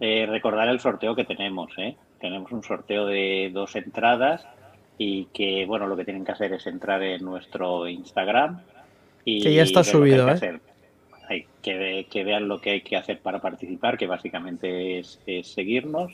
[0.00, 1.96] Eh, recordar el sorteo que tenemos, ¿eh?
[2.20, 4.48] Tenemos un sorteo de dos entradas
[4.98, 8.60] y que, bueno, lo que tienen que hacer es entrar en nuestro Instagram
[9.24, 10.34] y Que ya está subido, que ¿eh?
[10.34, 10.60] hacer.
[11.62, 16.12] Que, que vean lo que hay que hacer para participar, que básicamente es, es seguirnos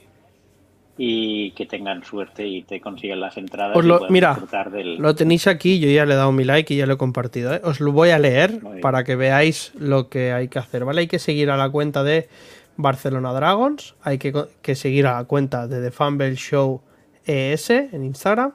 [0.97, 5.15] y que tengan suerte y te consigan las entradas Os lo- mira, disfrutar del, Lo
[5.15, 7.55] tenéis aquí, yo ya le he dado mi like y ya lo he compartido.
[7.55, 7.61] ¿eh?
[7.65, 11.01] Os lo voy a leer para que veáis lo que hay que hacer, ¿vale?
[11.01, 12.29] Hay que seguir a la cuenta de
[12.77, 16.81] Barcelona Dragons, hay que, que seguir a la cuenta de The Fumble Show
[17.27, 18.53] ES en Instagram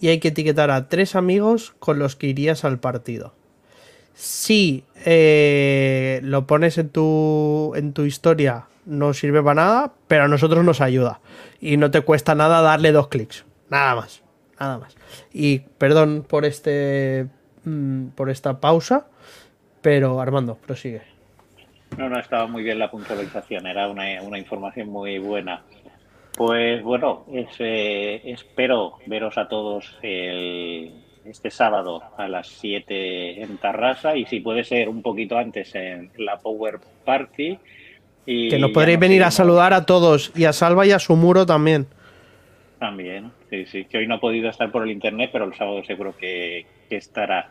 [0.00, 3.34] y hay que etiquetar a tres amigos con los que irías al partido.
[4.14, 10.28] Si eh, lo pones en tu, en tu historia, no sirve para nada, pero a
[10.28, 11.20] nosotros nos ayuda.
[11.60, 13.44] Y no te cuesta nada darle dos clics.
[13.68, 14.22] Nada más.
[14.58, 14.96] Nada más.
[15.32, 17.26] Y perdón por este.
[17.64, 19.06] mm, por esta pausa.
[19.80, 21.02] Pero Armando, prosigue.
[21.96, 25.62] No, no, estaba muy bien la puntualización, era una, una información muy buena.
[26.40, 30.90] Pues bueno, es, eh, espero veros a todos el,
[31.22, 36.10] este sábado a las 7 en Tarrasa y si puede ser un poquito antes en
[36.16, 37.58] la Power Party.
[38.24, 41.14] Y que nos podréis venir a saludar a todos y a Salva y a su
[41.14, 41.88] muro también.
[42.78, 45.84] También, sí, sí, que hoy no ha podido estar por el internet, pero el sábado
[45.84, 47.50] seguro que, que estará.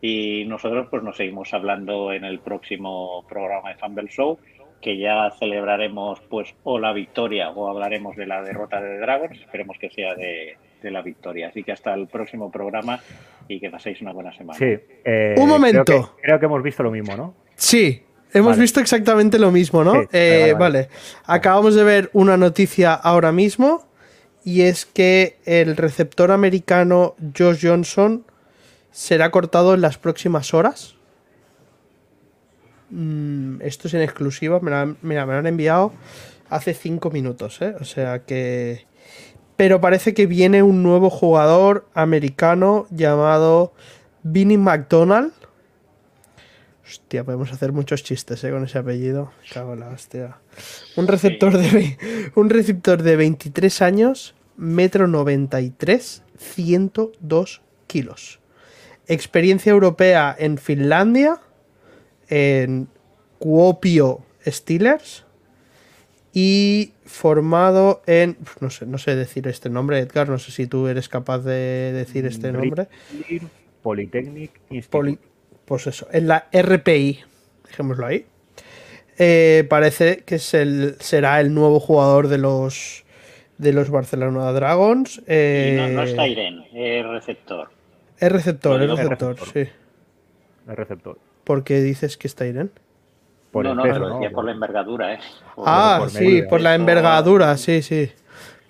[0.00, 4.38] Y nosotros pues nos seguimos hablando en el próximo programa de Fumble Show,
[4.80, 9.76] que ya celebraremos pues o la victoria o hablaremos de la derrota de Dragons, esperemos
[9.78, 11.48] que sea de, de la victoria.
[11.48, 13.00] Así que hasta el próximo programa
[13.48, 14.58] y que paséis una buena semana.
[14.58, 14.76] Sí.
[15.04, 15.84] eh, Un momento.
[15.84, 17.34] Creo que, creo que hemos visto lo mismo, ¿no?
[17.56, 18.02] Sí,
[18.32, 18.60] hemos Vale.
[18.62, 20.02] visto exactamente lo mismo, ¿no?
[20.02, 20.78] Sí, Eh, vale, vale.
[20.82, 20.88] vale.
[21.26, 23.88] Acabamos de ver una noticia ahora mismo
[24.44, 28.24] y es que el receptor americano Josh Johnson
[28.92, 30.94] será cortado en las próximas horas.
[32.90, 35.92] Mm, esto es en exclusiva, me lo han, mira, me lo han enviado
[36.50, 37.74] hace cinco minutos, ¿eh?
[37.80, 38.86] O sea que...
[39.56, 43.72] Pero parece que viene un nuevo jugador americano llamado
[44.22, 45.32] Vinnie McDonald.
[46.86, 48.50] Hostia, podemos hacer muchos chistes ¿eh?
[48.50, 49.32] con ese apellido.
[49.52, 50.38] Cago en la hostia.
[50.96, 58.38] Un receptor, de, un receptor de 23 años, metro 93, 102 kilos.
[59.08, 61.40] Experiencia europea en Finlandia,
[62.28, 62.88] en
[63.38, 65.24] Kuopio Steelers
[66.32, 70.86] y formado en no sé no sé decir este nombre Edgar no sé si tú
[70.88, 72.88] eres capaz de decir este nombre
[73.82, 74.90] Polytechnic Institute.
[74.90, 75.18] Poli-
[75.64, 77.20] pues eso, en la RPI,
[77.66, 78.24] dejémoslo ahí.
[79.18, 83.04] Eh, parece que es el, será el nuevo jugador de los
[83.58, 85.20] de los Barcelona Dragons.
[85.26, 87.68] Eh, no, no es Tyren, es receptor.
[88.18, 89.64] Es receptor, es No, receptor, receptor.
[89.66, 89.70] sí.
[90.68, 91.18] El receptor.
[91.48, 92.70] ¿Por qué dices que es Tyren?
[93.50, 95.18] Por no, el no, por la envergadura, ¿eh?
[95.54, 98.12] Por- Ah, por sí, por la envergadura, sí, sí.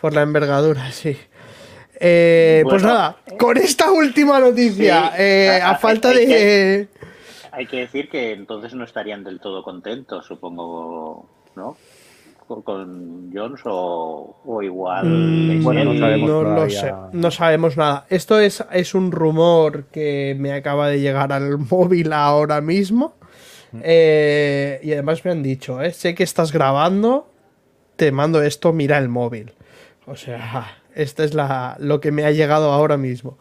[0.01, 1.19] Por la envergadura, sí.
[1.99, 6.89] Eh, pues nada, con esta última noticia, Sí, eh, a- a a- falta hay de...
[7.51, 11.27] Hay que decir que entonces no estarían del todo contentos, supongo,
[11.57, 11.77] ¿no?
[12.49, 15.05] Con, Jones o, o igual.
[15.07, 15.99] Mm, bueno, no él.
[16.01, 16.81] sabemos no lo todavía.
[16.81, 18.07] sé, no sabemos nada.
[18.09, 23.15] Esto es, es un rumor que me acaba de llegar al móvil ahora mismo.
[23.83, 27.29] Eh, y además me han dicho, eh, sé que estás grabando,
[27.97, 29.53] te mando esto, mira el móvil.
[30.07, 33.37] O sea, esto es la, lo que me ha llegado ahora mismo.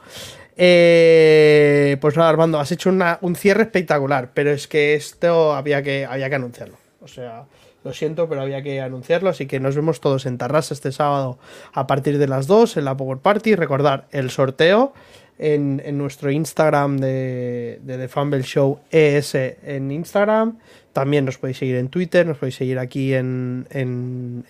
[0.58, 5.82] Eh, pues nada, Armando, has hecho una- un cierre espectacular, pero es que esto había
[5.82, 6.76] que, había que anunciarlo.
[7.02, 7.46] O sea,
[7.88, 11.40] lo siento, pero había que anunciarlo, así que nos vemos todos en Tarrasa este sábado
[11.74, 13.56] a partir de las 2 en la Power Party.
[13.56, 14.94] Recordar el sorteo
[15.40, 20.58] en, nuestro Instagram de, The Fumble Show ES en Instagram.
[20.94, 23.66] También nos podéis seguir en Twitter, nos podéis seguir aquí en,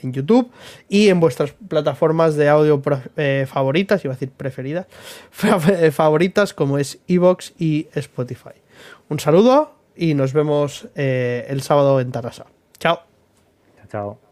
[0.02, 0.50] YouTube
[0.88, 2.82] y en vuestras plataformas de audio
[3.18, 4.88] eh, favoritas, iba a decir preferidas,
[5.30, 5.60] fa-
[5.92, 8.56] favoritas como es Evox y Spotify.
[9.10, 12.46] Un saludo y nos vemos eh, el sábado en Tarrasa.
[12.80, 13.07] Chao.
[13.92, 14.27] Chao.